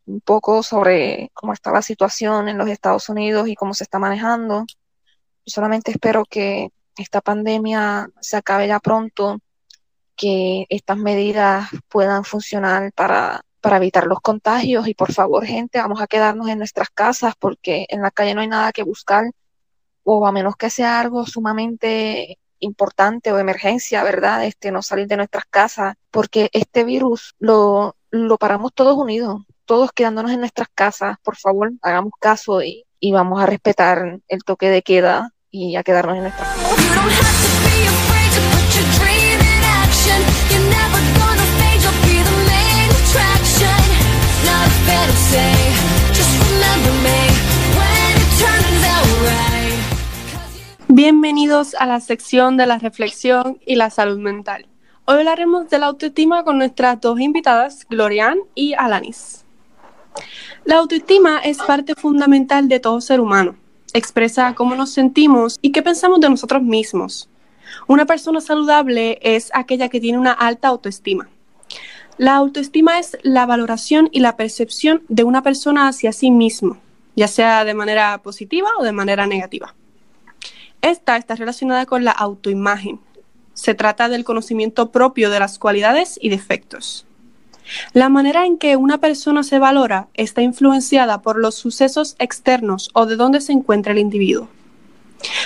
un 0.06 0.20
poco 0.20 0.62
sobre 0.62 1.30
cómo 1.32 1.52
está 1.52 1.70
la 1.70 1.80
situación 1.80 2.48
en 2.48 2.58
los 2.58 2.68
Estados 2.68 3.08
Unidos 3.08 3.48
y 3.48 3.54
cómo 3.54 3.72
se 3.72 3.84
está 3.84 3.98
manejando. 3.98 4.66
Yo 4.66 5.50
solamente 5.52 5.92
espero 5.92 6.24
que 6.24 6.70
esta 6.96 7.20
pandemia 7.20 8.10
se 8.20 8.36
acabe 8.36 8.66
ya 8.66 8.80
pronto 8.80 9.38
que 10.16 10.66
estas 10.68 10.98
medidas 10.98 11.68
puedan 11.88 12.24
funcionar 12.24 12.92
para, 12.94 13.42
para 13.60 13.76
evitar 13.76 14.06
los 14.06 14.20
contagios 14.20 14.88
y 14.88 14.94
por 14.94 15.12
favor, 15.12 15.44
gente, 15.44 15.78
vamos 15.78 16.00
a 16.00 16.06
quedarnos 16.06 16.48
en 16.48 16.58
nuestras 16.58 16.90
casas 16.90 17.34
porque 17.38 17.86
en 17.88 18.02
la 18.02 18.10
calle 18.10 18.34
no 18.34 18.40
hay 18.40 18.48
nada 18.48 18.72
que 18.72 18.82
buscar 18.82 19.24
o 20.04 20.26
a 20.26 20.32
menos 20.32 20.56
que 20.56 20.70
sea 20.70 21.00
algo 21.00 21.26
sumamente 21.26 22.38
importante 22.58 23.32
o 23.32 23.38
emergencia, 23.38 24.02
¿verdad? 24.02 24.44
Este, 24.44 24.70
no 24.70 24.82
salir 24.82 25.06
de 25.06 25.16
nuestras 25.16 25.44
casas, 25.46 25.96
porque 26.10 26.48
este 26.52 26.84
virus 26.84 27.34
lo, 27.38 27.96
lo 28.10 28.38
paramos 28.38 28.72
todos 28.72 28.96
unidos, 28.96 29.42
todos 29.64 29.90
quedándonos 29.92 30.32
en 30.32 30.40
nuestras 30.40 30.68
casas, 30.74 31.16
por 31.22 31.36
favor, 31.36 31.72
hagamos 31.82 32.12
caso 32.20 32.62
y, 32.62 32.84
y 33.00 33.12
vamos 33.12 33.42
a 33.42 33.46
respetar 33.46 34.20
el 34.28 34.44
toque 34.44 34.70
de 34.70 34.82
queda 34.82 35.30
y 35.50 35.76
a 35.76 35.82
quedarnos 35.82 36.16
en 36.16 36.22
nuestras 36.22 36.48
casas. 36.48 37.71
Bienvenidos 51.04 51.74
a 51.74 51.86
la 51.86 51.98
sección 51.98 52.56
de 52.56 52.64
la 52.64 52.78
reflexión 52.78 53.58
y 53.66 53.74
la 53.74 53.90
salud 53.90 54.18
mental. 54.18 54.68
Hoy 55.04 55.16
hablaremos 55.16 55.68
de 55.68 55.80
la 55.80 55.86
autoestima 55.86 56.44
con 56.44 56.58
nuestras 56.58 57.00
dos 57.00 57.18
invitadas, 57.18 57.84
Glorian 57.90 58.38
y 58.54 58.74
Alanis. 58.74 59.44
La 60.64 60.76
autoestima 60.76 61.40
es 61.40 61.58
parte 61.58 61.96
fundamental 61.96 62.68
de 62.68 62.78
todo 62.78 63.00
ser 63.00 63.20
humano. 63.20 63.56
Expresa 63.92 64.54
cómo 64.54 64.76
nos 64.76 64.92
sentimos 64.92 65.58
y 65.60 65.72
qué 65.72 65.82
pensamos 65.82 66.20
de 66.20 66.30
nosotros 66.30 66.62
mismos. 66.62 67.28
Una 67.88 68.06
persona 68.06 68.40
saludable 68.40 69.18
es 69.22 69.50
aquella 69.54 69.88
que 69.88 69.98
tiene 69.98 70.18
una 70.18 70.30
alta 70.30 70.68
autoestima. 70.68 71.28
La 72.16 72.36
autoestima 72.36 73.00
es 73.00 73.18
la 73.24 73.44
valoración 73.44 74.08
y 74.12 74.20
la 74.20 74.36
percepción 74.36 75.02
de 75.08 75.24
una 75.24 75.42
persona 75.42 75.88
hacia 75.88 76.12
sí 76.12 76.30
mismo, 76.30 76.76
ya 77.16 77.26
sea 77.26 77.64
de 77.64 77.74
manera 77.74 78.18
positiva 78.18 78.68
o 78.78 78.84
de 78.84 78.92
manera 78.92 79.26
negativa. 79.26 79.74
Esta 80.82 81.16
está 81.16 81.36
relacionada 81.36 81.86
con 81.86 82.04
la 82.04 82.10
autoimagen. 82.10 82.98
Se 83.54 83.74
trata 83.74 84.08
del 84.08 84.24
conocimiento 84.24 84.90
propio 84.90 85.30
de 85.30 85.38
las 85.38 85.58
cualidades 85.60 86.18
y 86.20 86.28
defectos. 86.28 87.06
La 87.92 88.08
manera 88.08 88.44
en 88.46 88.58
que 88.58 88.76
una 88.76 88.98
persona 88.98 89.44
se 89.44 89.60
valora 89.60 90.08
está 90.14 90.42
influenciada 90.42 91.22
por 91.22 91.38
los 91.38 91.54
sucesos 91.54 92.16
externos 92.18 92.90
o 92.94 93.06
de 93.06 93.14
dónde 93.14 93.40
se 93.40 93.52
encuentra 93.52 93.92
el 93.92 93.98
individuo. 93.98 94.48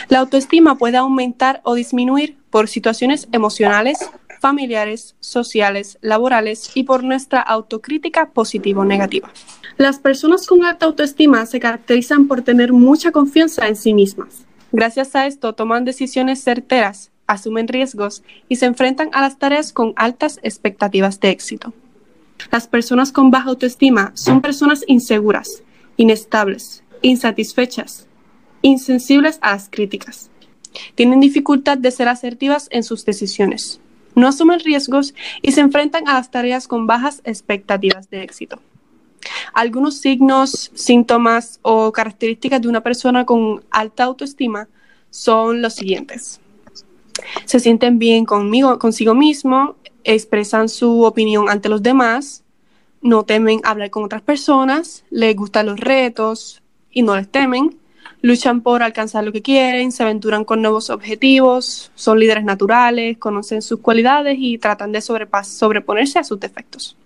La 0.08 0.20
autoestima 0.20 0.78
puede 0.78 0.96
aumentar 0.96 1.60
o 1.64 1.74
disminuir 1.74 2.38
por 2.48 2.68
situaciones 2.68 3.28
emocionales, 3.32 3.98
familiares, 4.40 5.16
sociales, 5.20 5.98
laborales 6.00 6.70
y 6.74 6.84
por 6.84 7.04
nuestra 7.04 7.40
autocrítica 7.40 8.30
positiva 8.30 8.80
o 8.80 8.84
negativa. 8.86 9.30
Las 9.76 9.98
personas 9.98 10.46
con 10.46 10.64
alta 10.64 10.86
autoestima 10.86 11.44
se 11.44 11.60
caracterizan 11.60 12.26
por 12.26 12.40
tener 12.40 12.72
mucha 12.72 13.12
confianza 13.12 13.68
en 13.68 13.76
sí 13.76 13.92
mismas. 13.92 14.45
Gracias 14.73 15.14
a 15.14 15.26
esto 15.26 15.54
toman 15.54 15.85
decisiones 15.85 16.42
certeras, 16.42 17.11
asumen 17.26 17.68
riesgos 17.68 18.23
y 18.49 18.56
se 18.56 18.66
enfrentan 18.66 19.11
a 19.12 19.20
las 19.20 19.38
tareas 19.38 19.73
con 19.73 19.92
altas 19.96 20.40
expectativas 20.42 21.20
de 21.20 21.30
éxito. 21.30 21.73
Las 22.50 22.68
personas 22.68 23.12
con 23.12 23.30
baja 23.30 23.50
autoestima 23.50 24.12
son 24.14 24.40
personas 24.40 24.85
inseguras, 24.87 25.62
inestables, 25.96 26.82
insatisfechas, 27.02 28.06
insensibles 28.62 29.38
a 29.40 29.52
las 29.52 29.68
críticas. 29.70 30.30
Tienen 30.94 31.20
dificultad 31.20 31.78
de 31.78 31.90
ser 31.90 32.08
asertivas 32.08 32.68
en 32.70 32.82
sus 32.82 33.04
decisiones. 33.04 33.80
No 34.14 34.28
asumen 34.28 34.60
riesgos 34.60 35.14
y 35.43 35.52
se 35.52 35.60
enfrentan 35.60 36.08
a 36.08 36.14
las 36.14 36.30
tareas 36.30 36.69
con 36.69 36.86
bajas 36.86 37.23
expectativas 37.25 38.10
de 38.10 38.23
éxito. 38.23 38.60
Algunos 39.52 39.99
signos, 39.99 40.71
síntomas 40.75 41.58
o 41.62 41.93
características 41.93 42.60
de 42.60 42.69
una 42.69 42.82
persona 42.82 43.25
con 43.25 43.65
alta 43.71 44.04
autoestima 44.04 44.69
son 45.10 45.62
los 45.62 45.75
siguientes. 45.75 46.41
Se 47.45 47.60
sienten 47.60 47.99
bien 47.99 48.25
conmigo, 48.25 48.78
consigo 48.78 49.15
mismo, 49.15 49.76
expresan 50.04 50.69
su 50.69 51.02
opinión 51.02 51.49
ante 51.49 51.69
los 51.69 51.82
demás, 51.82 52.45
no 53.00 53.25
temen 53.25 53.60
hablar 53.65 53.91
con 53.91 54.04
otras 54.04 54.23
personas, 54.23 55.04
les 55.10 55.34
gustan 55.34 55.67
los 55.67 55.80
retos 55.80 56.62
y 56.91 57.02
no 57.02 57.17
les 57.17 57.28
temen, 57.28 57.76
luchan 58.23 58.60
por 58.60 58.82
alcanzar 58.82 59.25
lo 59.25 59.32
que 59.32 59.43
quieren, 59.43 59.93
se 59.93 60.02
aventuran 60.02 60.45
con 60.45 60.62
nuevos 60.62 60.91
objetivos, 60.91 61.91
son 61.95 62.19
líderes 62.19 62.45
naturales, 62.45 63.19
conocen 63.19 63.62
sus 63.62 63.80
cualidades 63.80 64.36
y 64.39 64.58
tratan 64.58 64.93
de 64.93 65.00
sobreponerse 65.00 66.19
a 66.19 66.25
sus 66.25 66.41
defectos. 66.41 66.97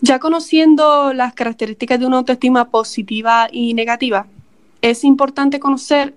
Ya 0.00 0.18
conociendo 0.18 1.12
las 1.14 1.34
características 1.34 1.98
de 2.00 2.06
una 2.06 2.18
autoestima 2.18 2.66
positiva 2.70 3.48
y 3.50 3.74
negativa, 3.74 4.26
es 4.82 5.04
importante 5.04 5.60
conocer 5.60 6.14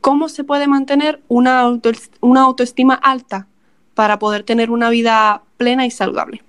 cómo 0.00 0.28
se 0.28 0.44
puede 0.44 0.66
mantener 0.66 1.20
una, 1.28 1.60
auto- 1.60 1.90
una 2.20 2.42
autoestima 2.42 2.94
alta 2.94 3.46
para 3.94 4.18
poder 4.18 4.42
tener 4.44 4.70
una 4.70 4.88
vida 4.88 5.42
plena 5.56 5.84
y 5.86 5.90
saludable. 5.90 6.42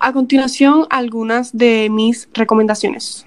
A 0.00 0.12
continuación, 0.12 0.86
algunas 0.88 1.56
de 1.56 1.88
mis 1.90 2.28
recomendaciones. 2.32 3.26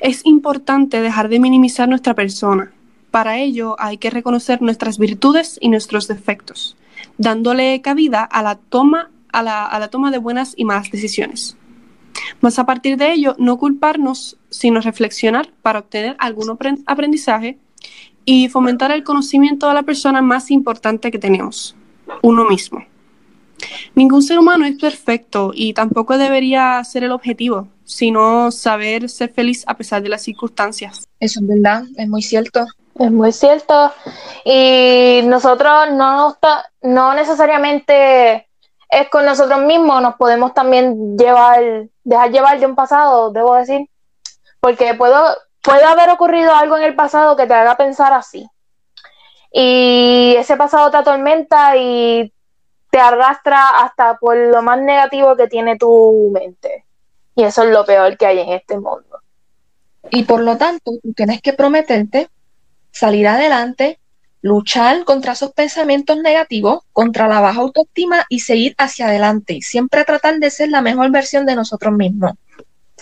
Es 0.00 0.24
importante 0.24 1.00
dejar 1.00 1.28
de 1.28 1.40
minimizar 1.40 1.88
nuestra 1.88 2.14
persona. 2.14 2.72
Para 3.10 3.38
ello 3.38 3.74
hay 3.78 3.96
que 3.98 4.10
reconocer 4.10 4.60
nuestras 4.60 4.98
virtudes 4.98 5.58
y 5.60 5.68
nuestros 5.68 6.08
defectos, 6.08 6.76
dándole 7.16 7.80
cabida 7.80 8.22
a 8.22 8.42
la 8.42 8.56
toma, 8.56 9.10
a 9.32 9.42
la, 9.42 9.66
a 9.66 9.78
la 9.78 9.88
toma 9.88 10.10
de 10.10 10.18
buenas 10.18 10.54
y 10.56 10.64
malas 10.64 10.90
decisiones. 10.90 11.56
Más 12.40 12.58
a 12.58 12.66
partir 12.66 12.96
de 12.96 13.12
ello, 13.12 13.34
no 13.38 13.58
culparnos, 13.58 14.36
sino 14.50 14.80
reflexionar 14.80 15.50
para 15.62 15.80
obtener 15.80 16.16
algún 16.18 16.48
apren- 16.48 16.82
aprendizaje 16.86 17.58
y 18.24 18.48
fomentar 18.48 18.90
el 18.90 19.04
conocimiento 19.04 19.68
de 19.68 19.74
la 19.74 19.82
persona 19.82 20.20
más 20.20 20.50
importante 20.50 21.10
que 21.10 21.18
tenemos, 21.18 21.76
uno 22.22 22.44
mismo. 22.44 22.84
Ningún 23.94 24.22
ser 24.22 24.38
humano 24.38 24.64
es 24.66 24.78
perfecto 24.78 25.52
y 25.54 25.72
tampoco 25.72 26.18
debería 26.18 26.82
ser 26.84 27.04
el 27.04 27.12
objetivo, 27.12 27.68
sino 27.84 28.50
saber 28.50 29.08
ser 29.08 29.32
feliz 29.32 29.64
a 29.66 29.76
pesar 29.76 30.02
de 30.02 30.08
las 30.08 30.22
circunstancias. 30.22 31.08
Eso 31.20 31.40
es 31.40 31.46
verdad, 31.46 31.84
es 31.96 32.08
muy 32.08 32.22
cierto. 32.22 32.66
Es 32.98 33.10
muy 33.12 33.32
cierto. 33.32 33.92
Y 34.44 35.20
nosotros 35.24 35.90
no, 35.92 36.36
no 36.82 37.14
necesariamente 37.14 38.47
es 38.88 39.08
con 39.10 39.24
nosotros 39.24 39.60
mismos, 39.60 40.00
nos 40.02 40.16
podemos 40.16 40.54
también 40.54 41.16
llevar, 41.16 41.88
dejar 42.04 42.30
llevar 42.30 42.58
de 42.58 42.66
un 42.66 42.74
pasado, 42.74 43.30
debo 43.30 43.54
decir, 43.54 43.88
porque 44.60 44.94
puedo, 44.94 45.36
puede 45.62 45.84
haber 45.84 46.10
ocurrido 46.10 46.54
algo 46.54 46.76
en 46.76 46.84
el 46.84 46.94
pasado 46.94 47.36
que 47.36 47.46
te 47.46 47.54
haga 47.54 47.76
pensar 47.76 48.12
así. 48.12 48.48
Y 49.52 50.34
ese 50.38 50.56
pasado 50.56 50.90
te 50.90 50.98
atormenta 50.98 51.76
y 51.76 52.32
te 52.90 52.98
arrastra 52.98 53.68
hasta 53.80 54.16
por 54.16 54.36
lo 54.36 54.62
más 54.62 54.80
negativo 54.80 55.36
que 55.36 55.48
tiene 55.48 55.76
tu 55.76 56.30
mente. 56.32 56.84
Y 57.34 57.44
eso 57.44 57.62
es 57.62 57.70
lo 57.70 57.84
peor 57.84 58.16
que 58.16 58.26
hay 58.26 58.40
en 58.40 58.52
este 58.52 58.74
mundo. 58.74 59.20
Y 60.10 60.24
por 60.24 60.40
lo 60.40 60.56
tanto, 60.56 60.92
tú 61.02 61.12
tienes 61.12 61.42
que 61.42 61.52
prometerte 61.52 62.28
salir 62.90 63.28
adelante, 63.28 64.00
luchar 64.40 65.04
contra 65.04 65.32
esos 65.32 65.52
pensamientos 65.52 66.16
negativos, 66.18 66.84
contra 66.92 67.28
la 67.28 67.40
baja 67.40 67.60
autoestima 67.60 68.24
y 68.28 68.40
seguir 68.40 68.74
hacia 68.78 69.06
adelante. 69.06 69.54
Y 69.54 69.62
siempre 69.62 70.04
tratar 70.04 70.38
de 70.38 70.50
ser 70.50 70.70
la 70.70 70.82
mejor 70.82 71.10
versión 71.10 71.46
de 71.46 71.56
nosotros 71.56 71.94
mismos. 71.94 72.32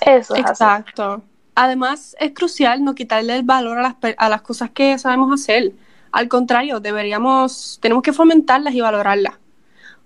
Eso 0.01 0.35
es 0.35 0.45
así. 0.45 0.51
Exacto. 0.51 1.23
Además, 1.55 2.17
es 2.21 2.33
crucial 2.33 2.85
no 2.85 2.95
quitarle 2.95 3.37
el 3.37 3.43
valor 3.43 3.79
a 3.79 3.83
las, 3.83 3.95
a 4.17 4.29
las 4.29 4.43
cosas 4.43 4.71
que 4.71 4.99
sabemos 4.99 5.41
hacer. 5.41 5.73
Al 6.13 6.29
contrario, 6.29 6.81
deberíamos, 6.81 7.79
tenemos 7.81 8.03
que 8.03 8.13
fomentarlas 8.13 8.75
y 8.75 8.81
valorarlas. 8.81 9.35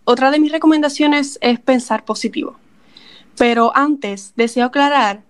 Otra 0.04 0.30
de 0.30 0.40
mis 0.40 0.52
recomendaciones 0.52 1.38
es 1.40 1.60
pensar 1.60 2.04
positivo. 2.04 2.56
Pero 3.36 3.72
antes, 3.76 4.32
deseo 4.36 4.66
aclarar 4.66 5.22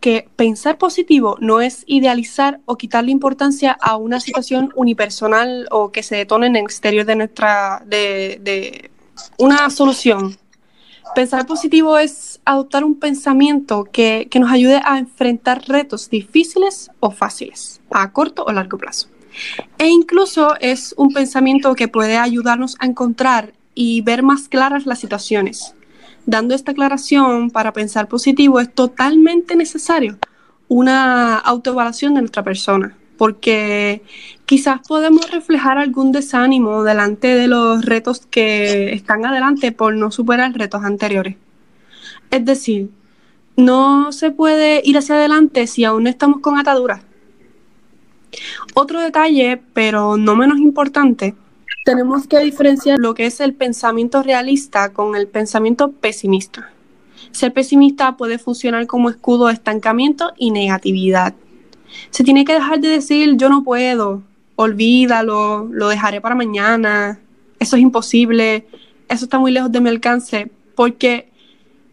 que 0.00 0.28
pensar 0.36 0.78
positivo 0.78 1.36
no 1.40 1.60
es 1.60 1.84
idealizar 1.86 2.60
o 2.66 2.76
quitarle 2.76 3.10
importancia 3.10 3.76
a 3.80 3.96
una 3.96 4.20
situación 4.20 4.72
unipersonal 4.76 5.66
o 5.70 5.90
que 5.90 6.02
se 6.02 6.16
detone 6.16 6.46
en 6.46 6.56
el 6.56 6.62
exterior 6.62 7.04
de 7.04 7.16
nuestra, 7.16 7.82
de, 7.86 8.40
de 8.42 8.90
una 9.38 9.68
solución. 9.70 10.36
Pensar 11.14 11.46
positivo 11.46 11.98
es 11.98 12.40
adoptar 12.44 12.84
un 12.84 12.98
pensamiento 12.98 13.84
que, 13.84 14.28
que 14.30 14.38
nos 14.38 14.52
ayude 14.52 14.80
a 14.84 14.98
enfrentar 14.98 15.64
retos 15.66 16.10
difíciles 16.10 16.90
o 17.00 17.10
fáciles, 17.10 17.80
a 17.90 18.12
corto 18.12 18.44
o 18.44 18.52
largo 18.52 18.78
plazo. 18.78 19.08
E 19.78 19.88
incluso 19.88 20.54
es 20.60 20.94
un 20.96 21.12
pensamiento 21.12 21.74
que 21.74 21.88
puede 21.88 22.16
ayudarnos 22.16 22.76
a 22.78 22.86
encontrar 22.86 23.54
y 23.74 24.00
ver 24.02 24.22
más 24.22 24.48
claras 24.48 24.86
las 24.86 24.98
situaciones. 24.98 25.74
Dando 26.28 26.54
esta 26.54 26.72
aclaración 26.72 27.50
para 27.50 27.72
pensar 27.72 28.06
positivo 28.06 28.60
es 28.60 28.70
totalmente 28.70 29.56
necesario 29.56 30.18
una 30.68 31.38
autoevaluación 31.38 32.12
de 32.12 32.20
nuestra 32.20 32.42
persona. 32.42 32.94
porque 33.16 34.02
quizás 34.46 34.80
podemos 34.86 35.28
reflejar 35.32 35.78
algún 35.78 36.12
desánimo 36.12 36.84
delante 36.84 37.34
de 37.34 37.48
los 37.48 37.84
retos 37.84 38.26
que 38.30 38.92
están 38.92 39.24
adelante 39.24 39.72
por 39.72 39.96
no 39.96 40.12
superar 40.12 40.52
retos 40.52 40.84
anteriores. 40.84 41.34
Es 42.30 42.44
decir, 42.44 42.90
no 43.56 44.12
se 44.12 44.30
puede 44.30 44.82
ir 44.84 44.98
hacia 44.98 45.16
adelante 45.16 45.66
si 45.66 45.84
aún 45.84 46.04
no 46.04 46.10
estamos 46.10 46.40
con 46.40 46.58
ataduras. 46.58 47.00
Otro 48.74 49.00
detalle, 49.00 49.60
pero 49.72 50.16
no 50.16 50.36
menos 50.36 50.58
importante, 50.58 51.34
tenemos 51.84 52.26
que 52.26 52.38
diferenciar 52.40 52.98
lo 52.98 53.14
que 53.14 53.26
es 53.26 53.40
el 53.40 53.54
pensamiento 53.54 54.22
realista 54.22 54.92
con 54.92 55.16
el 55.16 55.26
pensamiento 55.26 55.92
pesimista. 55.92 56.70
Ser 57.30 57.52
pesimista 57.52 58.16
puede 58.16 58.38
funcionar 58.38 58.86
como 58.86 59.10
escudo 59.10 59.46
de 59.46 59.54
estancamiento 59.54 60.32
y 60.36 60.50
negatividad. 60.50 61.34
Se 62.10 62.24
tiene 62.24 62.44
que 62.44 62.54
dejar 62.54 62.80
de 62.80 62.88
decir 62.88 63.36
yo 63.36 63.48
no 63.48 63.64
puedo, 63.64 64.22
olvídalo, 64.56 65.68
lo 65.70 65.88
dejaré 65.88 66.20
para 66.20 66.34
mañana, 66.34 67.20
eso 67.58 67.76
es 67.76 67.82
imposible, 67.82 68.66
eso 69.08 69.24
está 69.24 69.38
muy 69.38 69.52
lejos 69.52 69.72
de 69.72 69.80
mi 69.80 69.88
alcance, 69.88 70.50
porque 70.74 71.30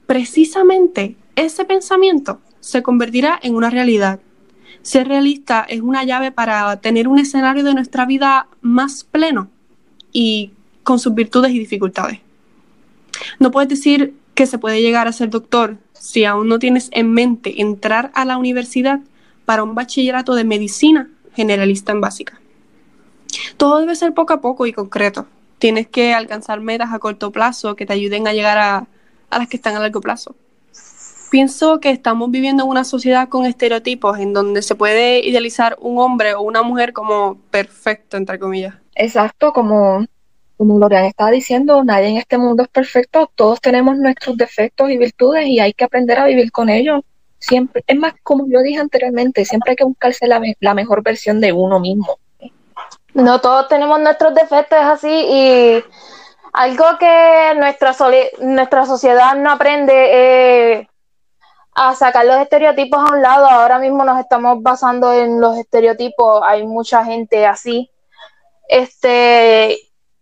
precisamente 0.05 1.15
ese 1.35 1.65
pensamiento 1.65 2.39
se 2.59 2.83
convertirá 2.83 3.39
en 3.41 3.55
una 3.55 3.69
realidad. 3.69 4.19
Ser 4.81 5.07
realista 5.07 5.65
es 5.67 5.81
una 5.81 6.03
llave 6.03 6.31
para 6.31 6.79
tener 6.81 7.07
un 7.07 7.17
escenario 7.17 7.63
de 7.63 7.73
nuestra 7.73 8.05
vida 8.05 8.47
más 8.61 9.03
pleno 9.03 9.49
y 10.15 10.53
con 10.83 10.97
sus 10.97 11.13
virtudes 11.13 11.51
y 11.51 11.59
dificultades. 11.59 12.19
No 13.37 13.51
puedes 13.51 13.67
decir 13.67 14.15
que 14.33 14.45
se 14.45 14.57
puede 14.57 14.81
llegar 14.81 15.09
a 15.09 15.11
ser 15.11 15.29
doctor 15.29 15.77
si 15.91 16.23
aún 16.23 16.47
no 16.47 16.57
tienes 16.57 16.87
en 16.93 17.11
mente 17.11 17.61
entrar 17.61 18.11
a 18.15 18.23
la 18.23 18.37
universidad 18.37 19.01
para 19.43 19.61
un 19.61 19.75
bachillerato 19.75 20.33
de 20.33 20.45
medicina 20.45 21.09
generalista 21.35 21.91
en 21.91 21.99
básica. 21.99 22.39
Todo 23.57 23.79
debe 23.79 23.93
ser 23.97 24.13
poco 24.13 24.31
a 24.31 24.39
poco 24.39 24.65
y 24.65 24.71
concreto. 24.71 25.27
Tienes 25.59 25.87
que 25.87 26.13
alcanzar 26.13 26.61
metas 26.61 26.93
a 26.93 26.99
corto 26.99 27.31
plazo 27.31 27.75
que 27.75 27.85
te 27.85 27.91
ayuden 27.91 28.25
a 28.25 28.31
llegar 28.31 28.57
a, 28.57 28.87
a 29.29 29.37
las 29.37 29.49
que 29.49 29.57
están 29.57 29.75
a 29.75 29.79
largo 29.79 29.99
plazo. 29.99 30.33
Pienso 31.31 31.79
que 31.79 31.89
estamos 31.89 32.31
viviendo 32.31 32.63
en 32.63 32.69
una 32.69 32.83
sociedad 32.83 33.27
con 33.29 33.45
estereotipos 33.45 34.19
en 34.19 34.31
donde 34.33 34.61
se 34.61 34.75
puede 34.75 35.19
idealizar 35.19 35.75
un 35.79 35.99
hombre 35.99 36.33
o 36.33 36.41
una 36.41 36.61
mujer 36.61 36.93
como 36.93 37.37
perfecto, 37.51 38.15
entre 38.15 38.39
comillas. 38.39 38.75
Exacto, 38.95 39.51
como, 39.51 40.05
como 40.57 40.79
Lorian 40.79 41.05
estaba 41.05 41.31
diciendo, 41.31 41.83
nadie 41.83 42.07
en 42.09 42.17
este 42.17 42.37
mundo 42.37 42.63
es 42.63 42.69
perfecto, 42.69 43.29
todos 43.35 43.59
tenemos 43.59 43.97
nuestros 43.97 44.37
defectos 44.37 44.89
y 44.89 44.97
virtudes 44.97 45.47
y 45.47 45.59
hay 45.59 45.73
que 45.73 45.83
aprender 45.83 46.19
a 46.19 46.25
vivir 46.25 46.51
con 46.51 46.69
ellos. 46.69 47.01
Siempre, 47.39 47.83
es 47.85 47.97
más, 47.97 48.13
como 48.23 48.47
yo 48.47 48.61
dije 48.61 48.79
anteriormente, 48.79 49.43
siempre 49.45 49.71
hay 49.71 49.75
que 49.75 49.83
buscarse 49.83 50.27
la, 50.27 50.41
la 50.59 50.73
mejor 50.73 51.03
versión 51.03 51.41
de 51.41 51.51
uno 51.51 51.79
mismo. 51.79 52.17
No 53.13 53.41
todos 53.41 53.67
tenemos 53.67 53.99
nuestros 53.99 54.33
defectos, 54.33 54.79
es 54.79 54.85
así, 54.85 55.09
y 55.09 55.83
algo 56.53 56.85
que 56.99 57.53
nuestra, 57.57 57.93
soli- 57.93 58.29
nuestra 58.39 58.85
sociedad 58.85 59.35
no 59.35 59.51
aprende 59.51 60.79
es 60.79 60.87
a 61.75 61.93
sacar 61.93 62.25
los 62.25 62.37
estereotipos 62.37 62.99
a 62.99 63.13
un 63.13 63.21
lado. 63.21 63.47
Ahora 63.47 63.77
mismo 63.77 64.03
nos 64.05 64.19
estamos 64.19 64.63
basando 64.63 65.13
en 65.13 65.41
los 65.41 65.57
estereotipos, 65.57 66.41
hay 66.43 66.65
mucha 66.65 67.03
gente 67.03 67.45
así. 67.45 67.91
Este, 68.67 69.77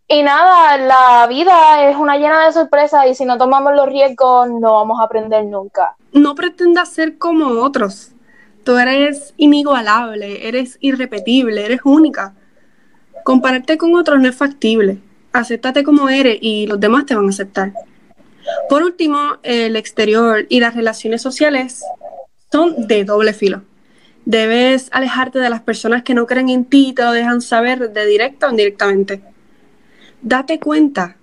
y 0.07 0.23
nada, 0.23 0.77
la 0.77 1.27
vida 1.27 1.89
es 1.89 1.95
una 1.95 2.17
llena 2.17 2.45
de 2.45 2.51
sorpresas 2.51 3.05
y 3.07 3.15
si 3.15 3.23
no 3.23 3.37
tomamos 3.37 3.73
los 3.73 3.87
riesgos 3.87 4.49
no 4.49 4.73
vamos 4.73 4.99
a 4.99 5.03
aprender 5.03 5.45
nunca. 5.45 5.95
No 6.11 6.35
pretendas 6.35 6.89
ser 6.89 7.17
como 7.17 7.61
otros. 7.61 8.09
Tú 8.63 8.77
eres 8.77 9.33
inigualable, 9.37 10.47
eres 10.47 10.77
irrepetible, 10.81 11.65
eres 11.65 11.81
única. 11.83 12.33
Compararte 13.23 13.77
con 13.77 13.95
otros 13.95 14.19
no 14.19 14.27
es 14.27 14.35
factible. 14.35 14.97
Acéptate 15.31 15.83
como 15.83 16.09
eres 16.09 16.37
y 16.41 16.65
los 16.67 16.79
demás 16.79 17.05
te 17.05 17.15
van 17.15 17.27
a 17.27 17.29
aceptar. 17.29 17.73
Por 18.69 18.83
último, 18.83 19.37
el 19.43 19.75
exterior 19.75 20.45
y 20.49 20.59
las 20.59 20.75
relaciones 20.75 21.21
sociales 21.21 21.83
son 22.51 22.87
de 22.87 23.03
doble 23.03 23.33
filo. 23.33 23.63
Debes 24.25 24.87
alejarte 24.91 25.39
de 25.39 25.49
las 25.49 25.61
personas 25.61 26.03
que 26.03 26.13
no 26.13 26.25
creen 26.27 26.49
en 26.49 26.65
ti 26.65 26.89
y 26.89 26.93
te 26.93 27.03
lo 27.03 27.11
dejan 27.11 27.41
saber 27.41 27.91
de 27.91 28.05
directa 28.05 28.47
o 28.47 28.51
indirectamente. 28.51 29.21
Date 30.21 30.59
cuenta 30.59 31.17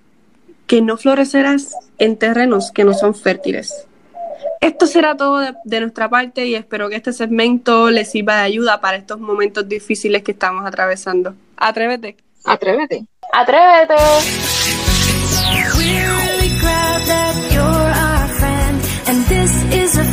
que 0.67 0.81
no 0.81 0.97
florecerás 0.97 1.75
en 1.97 2.17
terrenos 2.17 2.71
que 2.71 2.83
no 2.83 2.93
son 2.93 3.15
fértiles. 3.15 3.87
Esto 4.59 4.85
será 4.85 5.17
todo 5.17 5.39
de, 5.39 5.55
de 5.65 5.81
nuestra 5.81 6.07
parte 6.09 6.45
y 6.45 6.53
espero 6.55 6.87
que 6.89 6.95
este 6.95 7.13
segmento 7.13 7.89
les 7.89 8.11
sirva 8.11 8.37
de 8.37 8.43
ayuda 8.43 8.79
para 8.79 8.97
estos 8.97 9.19
momentos 9.19 9.67
difíciles 9.67 10.21
que 10.21 10.33
estamos 10.33 10.65
atravesando. 10.65 11.33
Atrévete. 11.57 12.17
Atrévete. 12.45 13.05
Atrévete. 13.33 13.95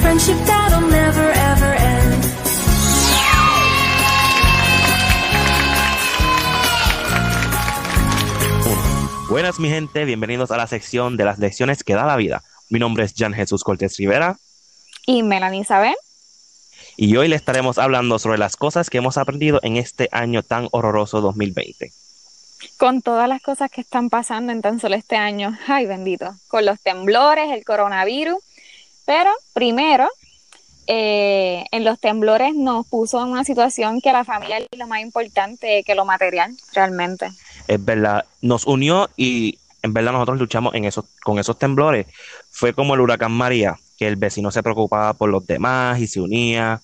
Friendship 0.01 0.37
that'll 0.47 0.89
never 0.91 1.31
ever 1.31 1.75
end. 1.75 2.25
Buenas 9.29 9.61
mi 9.61 9.69
gente, 9.69 10.05
bienvenidos 10.05 10.51
a 10.51 10.57
la 10.57 10.67
sección 10.67 11.17
de 11.17 11.25
las 11.25 11.39
lecciones 11.39 11.85
que 11.85 11.95
da 11.95 12.07
la 12.07 12.17
vida. 12.17 12.43
Mi 12.71 12.79
nombre 12.79 13.05
es 13.05 13.15
Jan 13.17 13.35
Jesús 13.35 13.63
Cortés 13.63 13.97
Rivera 13.97 14.37
Y 15.07 15.23
Melanie 15.23 15.61
Isabel, 15.61 15.95
y 17.01 17.17
hoy 17.17 17.29
le 17.29 17.37
estaremos 17.37 17.79
hablando 17.79 18.19
sobre 18.19 18.39
las 18.39 18.57
cosas 18.57 18.91
que 18.91 18.99
hemos 18.99 19.19
aprendido 19.19 19.61
en 19.63 19.77
este 19.77 20.09
año 20.11 20.43
tan 20.43 20.67
horroroso 20.73 21.21
2020. 21.21 21.93
con 22.77 23.03
todas 23.03 23.29
las 23.29 23.41
cosas 23.41 23.71
que 23.71 23.81
están 23.81 24.11
pasando 24.11 24.51
en 24.51 24.63
tan 24.63 24.81
solo 24.81 24.97
este 24.97 25.17
año, 25.17 25.57
ay 25.69 25.87
bendito, 25.87 26.35
con 26.49 26.67
los 26.67 26.81
temblores, 26.81 27.53
el 27.53 27.65
coronavirus, 27.65 28.39
pero 29.09 29.31
primero, 29.55 30.07
eh, 30.87 31.65
en 31.73 31.83
los 31.83 31.99
temblores 31.99 32.55
nos 32.55 32.87
puso 32.87 33.23
en 33.23 33.29
una 33.29 33.43
situación 33.43 34.03
que 34.03 34.13
la 34.13 34.23
familia 34.23 34.59
es 34.59 34.79
lo 34.79 34.87
más 34.87 35.01
importante 35.01 35.83
que 35.83 35.95
lo 35.95 36.05
material, 36.05 36.55
realmente. 36.75 37.31
Es 37.67 37.83
verdad, 37.83 38.27
nos 38.43 38.67
unió 38.67 39.09
y 39.17 39.59
en 39.83 39.95
verdad 39.95 40.13
nosotros 40.13 40.39
luchamos 40.39 40.75
en 40.75 40.85
esos, 40.85 41.07
con 41.23 41.39
esos 41.39 41.59
temblores. 41.59 42.07
Fue 42.51 42.75
como 42.75 42.93
el 42.93 43.01
huracán 43.01 43.33
María, 43.33 43.79
que 43.97 44.07
el 44.07 44.17
vecino 44.17 44.51
se 44.51 44.63
preocupaba 44.63 45.15
por 45.15 45.31
los 45.31 45.47
demás 45.47 45.99
y 46.01 46.07
se 46.07 46.21
unía. 46.21 46.83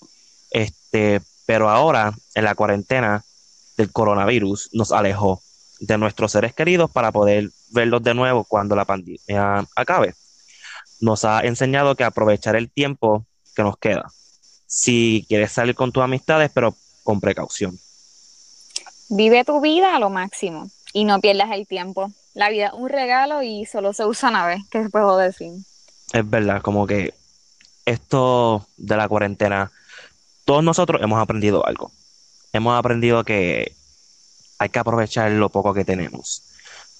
Este, 0.51 1.21
pero 1.45 1.69
ahora, 1.69 2.15
en 2.35 2.45
la 2.45 2.55
cuarentena 2.55 3.23
del 3.77 3.93
coronavirus, 3.93 4.71
nos 4.73 4.93
alejó 4.93 5.43
de 5.79 5.99
nuestros 5.99 6.33
seres 6.33 6.55
queridos 6.55 6.91
para 6.91 7.13
poder 7.13 7.51
verlos 7.69 8.03
de 8.03 8.15
nuevo 8.15 8.45
cuando 8.45 8.75
la 8.75 8.87
pandemia 8.87 9.67
acabe. 9.77 10.15
Nos 11.05 11.27
ha 11.27 11.40
enseñado 11.40 11.97
que 11.97 12.05
aprovechar 12.05 12.57
el 12.57 12.71
tiempo 12.71 13.27
que 13.55 13.62
nos 13.62 13.77
queda. 13.77 14.11
Si 14.67 15.27
quieres 15.29 15.53
salir 15.53 15.75
con 15.75 15.93
tus 15.93 16.03
amistades, 16.03 16.51
pero 16.55 16.75
con 17.03 17.21
precaución. 17.21 17.79
Vive 19.11 19.45
tu 19.45 19.61
vida 19.61 19.95
a 19.95 19.99
lo 19.99 20.09
máximo 20.09 20.71
y 20.95 21.05
no 21.05 21.21
pierdas 21.21 21.51
el 21.53 21.67
tiempo. 21.67 22.11
La 22.33 22.49
vida 22.49 22.69
es 22.69 22.73
un 22.73 22.88
regalo 22.88 23.43
y 23.43 23.67
solo 23.67 23.93
se 23.93 24.07
usa 24.07 24.31
una 24.31 24.47
vez, 24.47 24.62
¿qué 24.71 24.88
puedo 24.88 25.19
decir? 25.19 25.53
Es 26.14 26.31
verdad, 26.31 26.62
como 26.62 26.87
que 26.87 27.12
esto 27.85 28.67
de 28.79 28.97
la 28.97 29.07
cuarentena, 29.07 29.71
todos 30.47 30.64
nosotros 30.64 31.03
hemos 31.03 31.21
aprendido 31.21 31.67
algo. 31.67 31.93
Hemos 32.55 32.79
aprendido 32.79 33.25
que 33.25 33.77
hay 34.59 34.69
que 34.71 34.79
aprovechar 34.79 35.31
lo 35.33 35.51
poco 35.51 35.75
que 35.75 35.85
tenemos. 35.85 36.45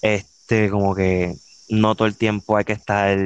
Este, 0.03 0.69
como 0.69 0.93
que 0.93 1.35
no 1.69 1.95
todo 1.95 2.07
el 2.07 2.15
tiempo 2.15 2.55
hay 2.55 2.65
que 2.65 2.73
estar 2.73 3.17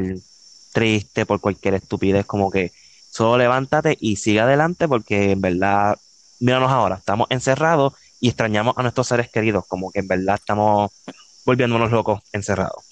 triste 0.80 1.26
por 1.26 1.42
cualquier 1.42 1.74
estupidez, 1.74 2.26
como 2.26 2.50
que 2.50 2.72
solo 3.12 3.38
levántate 3.38 3.98
y 4.00 4.16
sigue 4.16 4.40
adelante 4.40 4.88
porque 4.88 5.32
en 5.32 5.42
verdad, 5.42 5.98
míranos 6.40 6.72
ahora, 6.72 6.96
estamos 6.96 7.28
encerrados 7.30 7.94
y 8.22 8.30
extrañamos 8.30 8.78
a 8.78 8.82
nuestros 8.82 9.08
seres 9.08 9.30
queridos, 9.30 9.66
como 9.68 9.92
que 9.92 10.00
en 10.00 10.08
verdad 10.08 10.36
estamos 10.36 10.92
volviéndonos 11.46 11.92
locos 11.92 12.22
encerrados. 12.32 12.86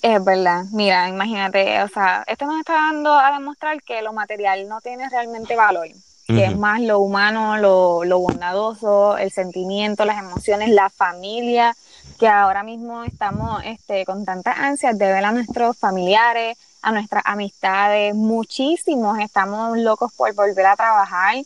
Es 0.00 0.24
verdad, 0.24 0.64
mira, 0.72 1.08
imagínate, 1.08 1.82
o 1.82 1.88
sea, 1.88 2.24
esto 2.26 2.46
nos 2.46 2.60
está 2.60 2.74
dando 2.74 3.12
a 3.12 3.32
demostrar 3.32 3.82
que 3.82 4.00
lo 4.00 4.14
material 4.14 4.66
no 4.68 4.80
tiene 4.80 5.10
realmente 5.10 5.54
valor, 5.54 5.88
que 6.26 6.44
es 6.44 6.56
más 6.56 6.80
lo 6.80 7.00
humano, 7.00 7.58
lo, 7.58 8.04
lo 8.04 8.20
bondadoso, 8.20 9.18
el 9.18 9.30
sentimiento, 9.30 10.06
las 10.06 10.18
emociones, 10.18 10.70
la 10.70 10.88
familia, 10.88 11.76
que 12.18 12.28
ahora 12.28 12.62
mismo 12.62 13.04
estamos 13.04 13.60
este, 13.66 14.06
con 14.06 14.24
tantas 14.24 14.56
ansias 14.56 14.96
de 14.96 15.12
ver 15.12 15.24
a 15.24 15.32
nuestros 15.32 15.76
familiares, 15.76 16.56
a 16.82 16.92
nuestras 16.92 17.22
amistades, 17.26 18.14
muchísimos 18.14 19.18
estamos 19.20 19.78
locos 19.78 20.12
por 20.14 20.34
volver 20.34 20.66
a 20.66 20.76
trabajar, 20.76 21.36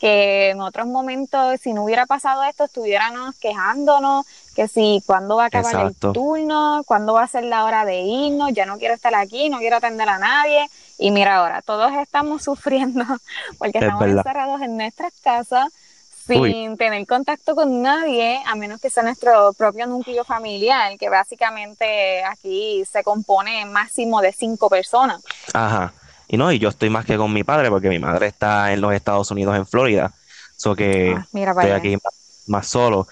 que 0.00 0.50
en 0.50 0.60
otros 0.60 0.86
momentos, 0.86 1.58
si 1.60 1.72
no 1.72 1.84
hubiera 1.84 2.06
pasado 2.06 2.42
esto, 2.44 2.64
estuviéramos 2.64 3.34
quejándonos, 3.38 4.26
que 4.54 4.68
si 4.68 5.02
cuándo 5.06 5.36
va 5.36 5.44
a 5.44 5.46
acabar 5.46 5.74
Exacto. 5.74 6.08
el 6.08 6.12
turno, 6.12 6.82
cuándo 6.86 7.14
va 7.14 7.22
a 7.22 7.28
ser 7.28 7.44
la 7.44 7.64
hora 7.64 7.84
de 7.84 8.00
irnos, 8.00 8.52
ya 8.52 8.66
no 8.66 8.78
quiero 8.78 8.94
estar 8.94 9.14
aquí, 9.14 9.48
no 9.48 9.58
quiero 9.58 9.76
atender 9.76 10.08
a 10.08 10.18
nadie. 10.18 10.66
Y 10.98 11.10
mira 11.10 11.36
ahora, 11.36 11.62
todos 11.62 11.92
estamos 11.94 12.42
sufriendo 12.44 13.04
porque 13.58 13.78
Es 13.78 13.84
estamos 13.84 14.00
verdad. 14.00 14.18
encerrados 14.18 14.60
en 14.62 14.76
nuestras 14.76 15.12
casas 15.22 15.68
sin 16.26 16.40
Uy. 16.40 16.76
tener 16.76 17.06
contacto 17.06 17.54
con 17.54 17.82
nadie, 17.82 18.42
a 18.46 18.56
menos 18.56 18.80
que 18.80 18.90
sea 18.90 19.02
nuestro 19.02 19.52
propio 19.52 19.86
núcleo 19.86 20.24
familiar, 20.24 20.98
que 20.98 21.08
básicamente 21.08 22.24
aquí 22.24 22.82
se 22.90 23.04
compone 23.04 23.64
máximo 23.66 24.20
de 24.20 24.32
cinco 24.32 24.68
personas. 24.68 25.22
Ajá. 25.54 25.92
Y 26.28 26.36
no, 26.36 26.50
y 26.50 26.58
yo 26.58 26.70
estoy 26.70 26.90
más 26.90 27.04
que 27.04 27.16
con 27.16 27.32
mi 27.32 27.44
padre 27.44 27.70
porque 27.70 27.88
mi 27.88 28.00
madre 28.00 28.26
está 28.26 28.72
en 28.72 28.80
los 28.80 28.92
Estados 28.92 29.30
Unidos, 29.30 29.56
en 29.56 29.66
Florida. 29.66 30.12
So 30.56 30.74
que 30.74 31.14
Ah, 31.16 31.26
mira 31.32 31.52
estoy 31.52 31.70
aquí 31.70 31.96
más, 32.46 32.66
solo. 32.66 33.06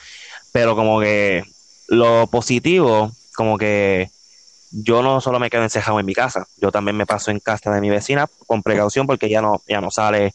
Pero 0.51 0.75
como 0.75 0.99
que 1.01 1.45
lo 1.89 2.27
positivo, 2.27 3.13
como 3.37 3.59
que 3.59 4.11
yo 4.73 5.03
no 5.03 5.21
solo 5.21 5.39
me 5.39 5.51
quedo 5.51 5.63
encejado 5.63 6.01
en 6.01 6.07
mi 6.07 6.15
casa, 6.15 6.47
yo 6.57 6.73
también 6.73 6.97
me 6.97 7.07
paso 7.07 7.31
en 7.31 7.39
casa 7.39 7.71
de 7.71 7.81
mi 7.81 7.91
vecina 7.91 8.27
con 8.47 8.63
precaución 8.63 9.07
porque 9.07 9.27
ella 9.27 9.41
no, 9.41 9.63
ella 9.67 9.81
no 9.81 9.91
sale. 9.93 10.35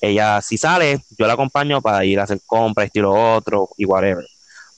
Ella 0.00 0.40
si 0.42 0.58
sale, 0.58 1.02
yo 1.18 1.26
la 1.26 1.34
acompaño 1.34 1.80
para 1.80 2.04
ir 2.04 2.20
a 2.20 2.24
hacer 2.24 2.40
compras, 2.46 2.86
estilo 2.86 3.12
otro 3.12 3.70
y 3.76 3.84
whatever. 3.84 4.26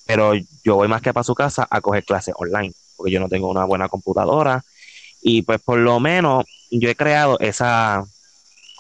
Pero 0.07 0.33
yo 0.65 0.77
voy 0.77 0.89
más 0.89 1.03
que 1.03 1.13
para 1.13 1.25
su 1.25 1.35
casa 1.35 1.67
a 1.71 1.81
coger 1.81 2.05
clases 2.05 2.35
online, 2.39 2.73
porque 2.97 3.13
yo 3.13 3.21
no 3.21 3.29
tengo 3.29 3.49
una 3.49 3.65
buena 3.65 3.89
computadora. 3.89 4.65
Y 5.21 5.43
pues 5.43 5.61
por 5.61 5.79
lo 5.79 6.01
menos 6.01 6.45
yo 6.71 6.89
he 6.89 6.95
creado 6.95 7.39
esa 7.41 8.05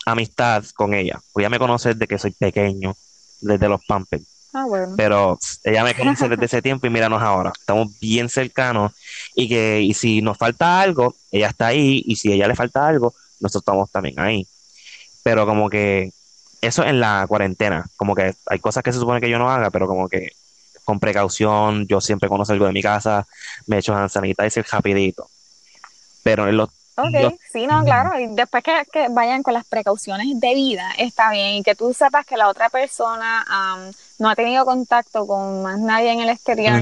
amistad 0.06 0.64
con 0.74 0.94
ella. 0.94 1.20
Pues 1.32 1.42
ella 1.42 1.50
me 1.50 1.58
conoce 1.58 1.90
desde 1.90 2.06
que 2.06 2.18
soy 2.18 2.30
pequeño, 2.30 2.96
desde 3.40 3.68
los 3.68 3.84
Pampers. 3.84 4.24
Ah, 4.54 4.64
bueno. 4.66 4.94
Pero 4.96 5.38
ella 5.64 5.84
me 5.84 5.94
conoce 5.94 6.28
desde 6.28 6.46
ese 6.46 6.62
tiempo 6.62 6.86
y 6.86 6.90
míranos 6.90 7.22
ahora. 7.22 7.52
Estamos 7.58 7.98
bien 8.00 8.28
cercanos 8.28 8.92
y 9.34 9.48
que 9.48 9.82
y 9.82 9.92
si 9.94 10.22
nos 10.22 10.38
falta 10.38 10.80
algo, 10.80 11.14
ella 11.30 11.48
está 11.48 11.66
ahí 11.68 12.02
y 12.06 12.16
si 12.16 12.32
a 12.32 12.34
ella 12.34 12.48
le 12.48 12.54
falta 12.54 12.86
algo, 12.86 13.14
nosotros 13.40 13.62
estamos 13.62 13.90
también 13.90 14.18
ahí. 14.18 14.46
Pero 15.22 15.44
como 15.44 15.68
que 15.68 16.12
eso 16.60 16.84
en 16.84 17.00
la 17.00 17.24
cuarentena, 17.28 17.84
como 17.96 18.14
que 18.14 18.34
hay 18.46 18.58
cosas 18.58 18.82
que 18.82 18.92
se 18.92 18.98
supone 18.98 19.20
que 19.20 19.30
yo 19.30 19.38
no 19.38 19.50
haga, 19.50 19.70
pero 19.70 19.86
como 19.86 20.08
que 20.08 20.30
con 20.84 20.98
precaución, 21.00 21.86
yo 21.86 22.00
siempre 22.00 22.28
conozco 22.28 22.52
algo 22.52 22.66
de 22.66 22.72
mi 22.72 22.82
casa, 22.82 23.26
me 23.66 23.78
echo 23.78 23.94
hand 23.94 24.08
sanitizer 24.10 24.64
rapidito. 24.70 25.28
Pero 26.22 26.48
en 26.48 26.56
los, 26.56 26.68
Ok, 26.96 27.12
los- 27.12 27.32
sí, 27.52 27.66
no, 27.66 27.84
claro. 27.84 28.18
Y 28.18 28.26
después 28.34 28.64
que, 28.64 28.72
que 28.92 29.06
vayan 29.10 29.42
con 29.42 29.54
las 29.54 29.64
precauciones 29.64 30.26
de 30.40 30.54
vida, 30.54 30.90
está 30.98 31.30
bien. 31.30 31.54
Y 31.56 31.62
que 31.62 31.74
tú 31.76 31.94
sepas 31.94 32.26
que 32.26 32.36
la 32.36 32.48
otra 32.48 32.68
persona 32.70 33.44
no 34.18 34.28
ha 34.28 34.34
tenido 34.34 34.64
contacto 34.64 35.26
con 35.26 35.62
más 35.62 35.78
nadie 35.78 36.12
en 36.12 36.20
el 36.20 36.28
exterior, 36.28 36.72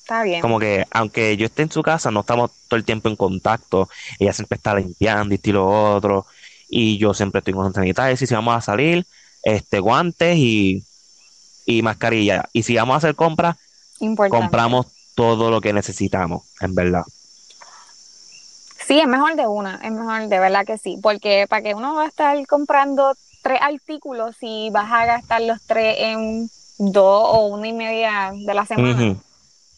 está 0.00 0.24
bien. 0.24 0.40
Como 0.40 0.58
que 0.58 0.84
aunque 0.90 1.36
yo 1.36 1.46
esté 1.46 1.62
en 1.62 1.70
su 1.70 1.82
casa, 1.82 2.10
no 2.10 2.20
estamos 2.20 2.50
todo 2.68 2.78
el 2.78 2.84
tiempo 2.84 3.08
en 3.08 3.16
contacto. 3.16 3.88
Ella 4.18 4.32
siempre 4.32 4.56
está 4.56 4.74
limpiando 4.74 5.32
y 5.32 5.36
estilo 5.36 5.94
otro. 5.94 6.26
Y 6.76 6.98
yo 6.98 7.14
siempre 7.14 7.38
estoy 7.38 7.54
con 7.54 7.72
sanitizer. 7.72 8.12
Y 8.20 8.26
si 8.26 8.34
vamos 8.34 8.56
a 8.56 8.60
salir, 8.60 9.06
este, 9.44 9.78
guantes 9.78 10.36
y, 10.36 10.84
y 11.66 11.82
mascarilla. 11.82 12.48
Y 12.52 12.64
si 12.64 12.74
vamos 12.74 12.94
a 12.94 12.98
hacer 12.98 13.14
compras, 13.14 13.56
Importante. 14.00 14.42
compramos 14.42 14.86
todo 15.14 15.52
lo 15.52 15.60
que 15.60 15.72
necesitamos, 15.72 16.42
en 16.60 16.74
verdad. 16.74 17.04
Sí, 18.86 18.98
es 18.98 19.06
mejor 19.06 19.36
de 19.36 19.46
una, 19.46 19.76
es 19.84 19.92
mejor 19.92 20.28
de 20.28 20.38
verdad 20.40 20.66
que 20.66 20.76
sí, 20.76 20.98
porque 21.00 21.46
para 21.48 21.62
que 21.62 21.74
uno 21.74 21.94
va 21.94 22.02
a 22.04 22.08
estar 22.08 22.44
comprando 22.48 23.14
tres 23.42 23.60
artículos 23.62 24.34
y 24.40 24.70
vas 24.70 24.90
a 24.90 25.06
gastar 25.06 25.42
los 25.42 25.62
tres 25.62 25.96
en 26.00 26.50
dos 26.78 27.28
o 27.30 27.46
una 27.46 27.68
y 27.68 27.72
media 27.72 28.32
de 28.34 28.52
la 28.52 28.66
semana, 28.66 29.14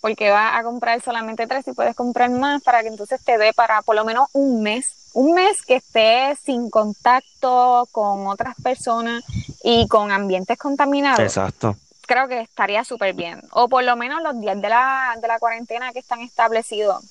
porque 0.00 0.30
vas 0.30 0.58
a 0.58 0.62
comprar 0.62 1.00
solamente 1.02 1.46
tres 1.46 1.68
y 1.68 1.72
puedes 1.72 1.94
comprar 1.94 2.30
más 2.30 2.62
para 2.62 2.80
que 2.82 2.88
entonces 2.88 3.22
te 3.22 3.36
dé 3.38 3.52
para 3.52 3.82
por 3.82 3.94
lo 3.94 4.04
menos 4.04 4.28
un 4.32 4.62
mes, 4.62 5.05
un 5.16 5.32
mes 5.32 5.62
que 5.62 5.76
estés 5.76 6.38
sin 6.44 6.68
contacto 6.68 7.88
con 7.90 8.26
otras 8.26 8.54
personas 8.62 9.24
y 9.64 9.88
con 9.88 10.12
ambientes 10.12 10.58
contaminados. 10.58 11.20
Exacto. 11.20 11.74
Creo 12.06 12.28
que 12.28 12.42
estaría 12.42 12.84
súper 12.84 13.14
bien. 13.14 13.40
O 13.52 13.66
por 13.66 13.82
lo 13.82 13.96
menos 13.96 14.22
los 14.22 14.38
días 14.38 14.60
de 14.60 14.68
la, 14.68 15.16
de 15.18 15.26
la 15.26 15.38
cuarentena 15.38 15.94
que 15.94 16.00
están 16.00 16.20
establecidos, 16.20 17.02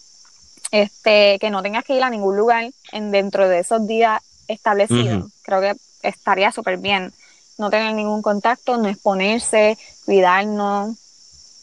este, 0.69 1.39
que 1.39 1.49
no 1.49 1.63
tengas 1.63 1.83
que 1.83 1.95
ir 1.95 2.03
a 2.03 2.11
ningún 2.11 2.37
lugar 2.37 2.69
en 2.91 3.09
dentro 3.09 3.49
de 3.49 3.57
esos 3.57 3.87
días 3.87 4.21
establecidos. 4.47 5.31
Creo 5.41 5.61
que 5.61 5.73
estaría 6.03 6.51
súper 6.51 6.77
bien. 6.77 7.11
No 7.57 7.71
tener 7.71 7.95
ningún 7.95 8.21
contacto, 8.21 8.77
no 8.77 8.87
exponerse, 8.87 9.79
cuidarnos, 10.05 10.95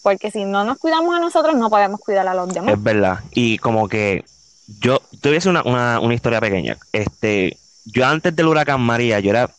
porque 0.03 0.33
si 0.33 0.45
no 0.45 0.65
nos 0.65 0.79
cuidamos 0.79 1.15
a 1.15 1.21
nosotros, 1.21 1.55
no 1.55 1.71
podemos 1.71 2.01
cuidar 2.01 2.27
a 2.27 2.35
los 2.35 2.53
demás. 2.53 2.75
Es 2.75 2.83
verdad. 2.83 3.21
Y 3.31 3.59
como 3.59 3.89
que 3.89 4.25
yo 4.67 5.01
te 5.21 5.29
voy 5.29 5.33
a 5.33 5.39
decir 5.39 5.51
una, 5.51 5.63
una, 5.63 6.01
una 6.01 6.15
historia 6.15 6.41
pequeña. 6.41 6.79
Este, 6.93 7.59
yo 7.85 8.07
antes 8.07 8.35
del 8.35 8.47
huracán 8.47 8.81
María, 8.81 9.21
yo 9.21 9.31
era 9.31 9.51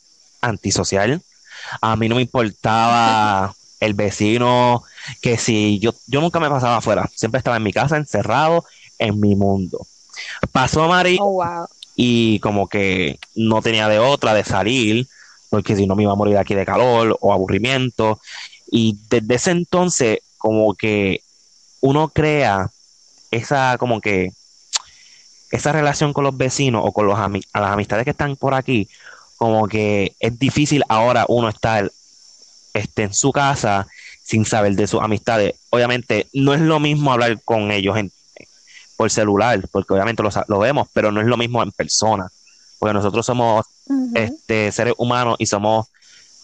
antisocial. 0.41 1.21
A 1.81 1.95
mí 1.95 2.09
no 2.09 2.15
me 2.15 2.21
importaba 2.21 3.53
el 3.79 3.93
vecino, 3.93 4.83
que 5.21 5.37
si 5.37 5.79
yo, 5.79 5.93
yo 6.07 6.21
nunca 6.21 6.39
me 6.39 6.49
pasaba 6.49 6.77
afuera, 6.77 7.09
siempre 7.15 7.37
estaba 7.39 7.57
en 7.57 7.63
mi 7.63 7.73
casa, 7.73 7.97
encerrado 7.97 8.65
en 8.97 9.19
mi 9.19 9.35
mundo. 9.35 9.85
Pasó 10.51 10.87
María 10.87 11.19
Oh, 11.19 11.33
wow. 11.33 11.67
y 11.95 12.39
como 12.39 12.67
que 12.67 13.19
no 13.35 13.61
tenía 13.61 13.87
de 13.89 13.99
otra 13.99 14.33
de 14.33 14.43
salir, 14.43 15.07
porque 15.49 15.75
si 15.75 15.85
no 15.85 15.95
me 15.95 16.03
iba 16.03 16.11
a 16.13 16.15
morir 16.15 16.37
aquí 16.37 16.55
de 16.55 16.65
calor 16.65 17.17
o 17.21 17.33
aburrimiento. 17.33 18.19
Y 18.71 18.97
desde 19.09 19.35
ese 19.35 19.51
entonces, 19.51 20.19
como 20.37 20.73
que 20.75 21.21
uno 21.81 22.09
crea 22.09 22.71
esa, 23.31 23.77
como 23.77 24.01
que, 24.01 24.31
esa 25.53 25.71
relación 25.71 26.13
con 26.13 26.23
los 26.23 26.35
vecinos 26.35 26.81
o 26.83 26.91
con 26.91 27.05
los 27.05 27.15
ami- 27.15 27.45
a 27.53 27.61
las 27.61 27.71
amistades 27.71 28.05
que 28.05 28.11
están 28.11 28.35
por 28.35 28.53
aquí, 28.55 28.89
como 29.37 29.67
que 29.67 30.15
es 30.19 30.37
difícil 30.39 30.83
ahora 30.89 31.25
uno 31.27 31.47
estar 31.47 31.91
este, 32.73 33.03
en 33.03 33.13
su 33.13 33.31
casa 33.31 33.87
sin 34.23 34.45
saber 34.45 34.73
de 34.75 34.87
sus 34.87 35.01
amistades. 35.01 35.53
Obviamente, 35.69 36.27
no 36.33 36.53
es 36.53 36.61
lo 36.61 36.79
mismo 36.79 37.11
hablar 37.13 37.39
con 37.43 37.71
ellos 37.71 37.95
en, 37.97 38.11
por 38.97 39.11
celular, 39.11 39.63
porque 39.71 39.93
obviamente 39.93 40.23
lo, 40.23 40.29
lo 40.47 40.59
vemos, 40.59 40.87
pero 40.91 41.11
no 41.11 41.21
es 41.21 41.27
lo 41.27 41.37
mismo 41.37 41.61
en 41.61 41.71
persona, 41.71 42.27
porque 42.79 42.93
nosotros 42.93 43.23
somos 43.25 43.65
este, 44.15 44.71
seres 44.71 44.95
humanos 44.97 45.35
y 45.37 45.45
somos 45.45 45.87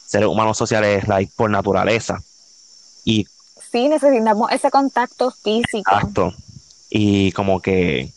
seres 0.06 0.28
humanos 0.28 0.56
sociales 0.58 1.08
like, 1.08 1.32
por 1.36 1.50
naturaleza. 1.50 2.22
Y 3.06 3.28
Sí, 3.72 3.88
necesitamos 3.88 4.52
ese 4.52 4.70
contacto 4.72 5.32
físico. 5.32 5.90
Exacto. 5.92 6.34
Y 6.90 7.32
como 7.34 7.60
que, 7.62 8.12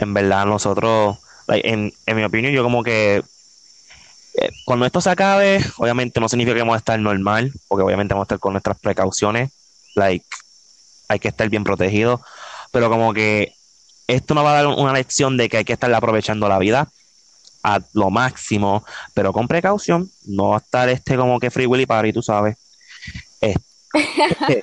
en 0.00 0.14
verdad, 0.14 0.46
nosotros, 0.46 1.18
like, 1.46 1.68
en, 1.68 1.92
en 2.06 2.16
mi 2.16 2.24
opinión, 2.24 2.52
yo 2.52 2.62
como 2.62 2.82
que 2.82 3.22
eh, 4.34 4.50
cuando 4.64 4.86
esto 4.86 5.00
se 5.00 5.10
acabe, 5.10 5.64
obviamente 5.76 6.20
no 6.20 6.28
significa 6.28 6.54
que 6.54 6.60
vamos 6.60 6.74
a 6.74 6.78
estar 6.78 6.98
normal, 6.98 7.52
porque 7.68 7.84
obviamente 7.84 8.14
vamos 8.14 8.24
a 8.24 8.28
estar 8.28 8.38
con 8.38 8.52
nuestras 8.52 8.78
precauciones, 8.78 9.50
like, 9.94 10.24
hay 11.08 11.18
que 11.18 11.28
estar 11.28 11.48
bien 11.48 11.64
protegidos, 11.64 12.20
pero 12.70 12.88
como 12.88 13.12
que 13.12 13.54
esto 14.06 14.34
nos 14.34 14.44
va 14.44 14.52
a 14.52 14.62
dar 14.62 14.66
una 14.68 14.92
lección 14.92 15.36
de 15.36 15.48
que 15.48 15.58
hay 15.58 15.64
que 15.64 15.72
estar 15.72 15.92
aprovechando 15.92 16.48
la 16.48 16.58
vida 16.58 16.88
a 17.62 17.80
lo 17.92 18.10
máximo, 18.10 18.84
pero 19.12 19.32
con 19.32 19.48
precaución, 19.48 20.10
no 20.24 20.50
va 20.50 20.56
a 20.56 20.60
estar 20.60 20.88
este 20.88 21.16
como 21.16 21.38
que 21.38 21.50
free 21.50 21.66
willy 21.66 21.86
party, 21.86 22.12
tú 22.12 22.22
sabes. 22.22 22.56
Este, 23.92 24.62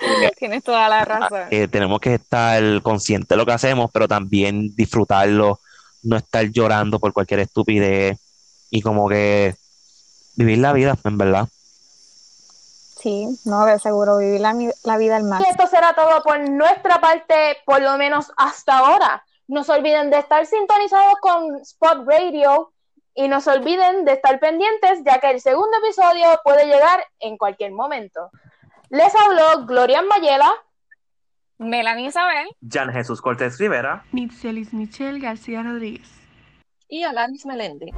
Tienes 0.38 0.62
toda 0.64 0.88
la 0.88 1.04
razón. 1.04 1.42
eh, 1.50 1.68
tenemos 1.68 2.00
que 2.00 2.14
estar 2.14 2.62
conscientes 2.82 3.28
de 3.28 3.36
lo 3.36 3.46
que 3.46 3.52
hacemos, 3.52 3.90
pero 3.92 4.08
también 4.08 4.74
disfrutarlo, 4.74 5.60
no 6.02 6.16
estar 6.16 6.44
llorando 6.50 6.98
por 6.98 7.12
cualquier 7.12 7.40
estupidez 7.40 8.18
y 8.70 8.80
como 8.82 9.08
que 9.08 9.54
vivir 10.36 10.58
la 10.58 10.72
vida, 10.72 10.96
en 11.04 11.18
verdad. 11.18 11.48
Sí, 12.98 13.26
no, 13.46 13.64
de 13.64 13.78
seguro 13.78 14.18
vivir 14.18 14.40
la, 14.40 14.54
la 14.84 14.96
vida 14.98 15.16
al 15.16 15.22
Y 15.22 15.26
máximo. 15.26 15.50
esto 15.50 15.66
será 15.66 15.94
todo 15.94 16.22
por 16.22 16.38
nuestra 16.48 17.00
parte, 17.00 17.56
por 17.64 17.80
lo 17.80 17.96
menos 17.96 18.30
hasta 18.36 18.78
ahora. 18.78 19.24
No 19.48 19.64
se 19.64 19.72
olviden 19.72 20.10
de 20.10 20.18
estar 20.18 20.44
sintonizados 20.46 21.14
con 21.20 21.56
Spot 21.62 22.06
Radio 22.06 22.72
y 23.14 23.26
no 23.28 23.40
se 23.40 23.50
olviden 23.50 24.04
de 24.04 24.12
estar 24.12 24.38
pendientes, 24.38 25.00
ya 25.04 25.18
que 25.18 25.30
el 25.30 25.40
segundo 25.40 25.70
episodio 25.82 26.26
puede 26.44 26.66
llegar 26.66 27.02
en 27.20 27.36
cualquier 27.38 27.72
momento. 27.72 28.30
Les 28.90 29.14
habló 29.14 29.66
Gloria 29.66 30.02
Mayela. 30.02 30.50
Melanie 31.58 32.08
Isabel. 32.08 32.48
Jan 32.60 32.90
Jesús 32.92 33.22
Cortés 33.22 33.56
Rivera. 33.56 34.02
Nitzelis 34.10 34.72
Michelle 34.72 35.20
García 35.20 35.62
Rodríguez. 35.62 36.10
Y 36.88 37.04
Alanis 37.04 37.46
Meléndez. 37.46 37.90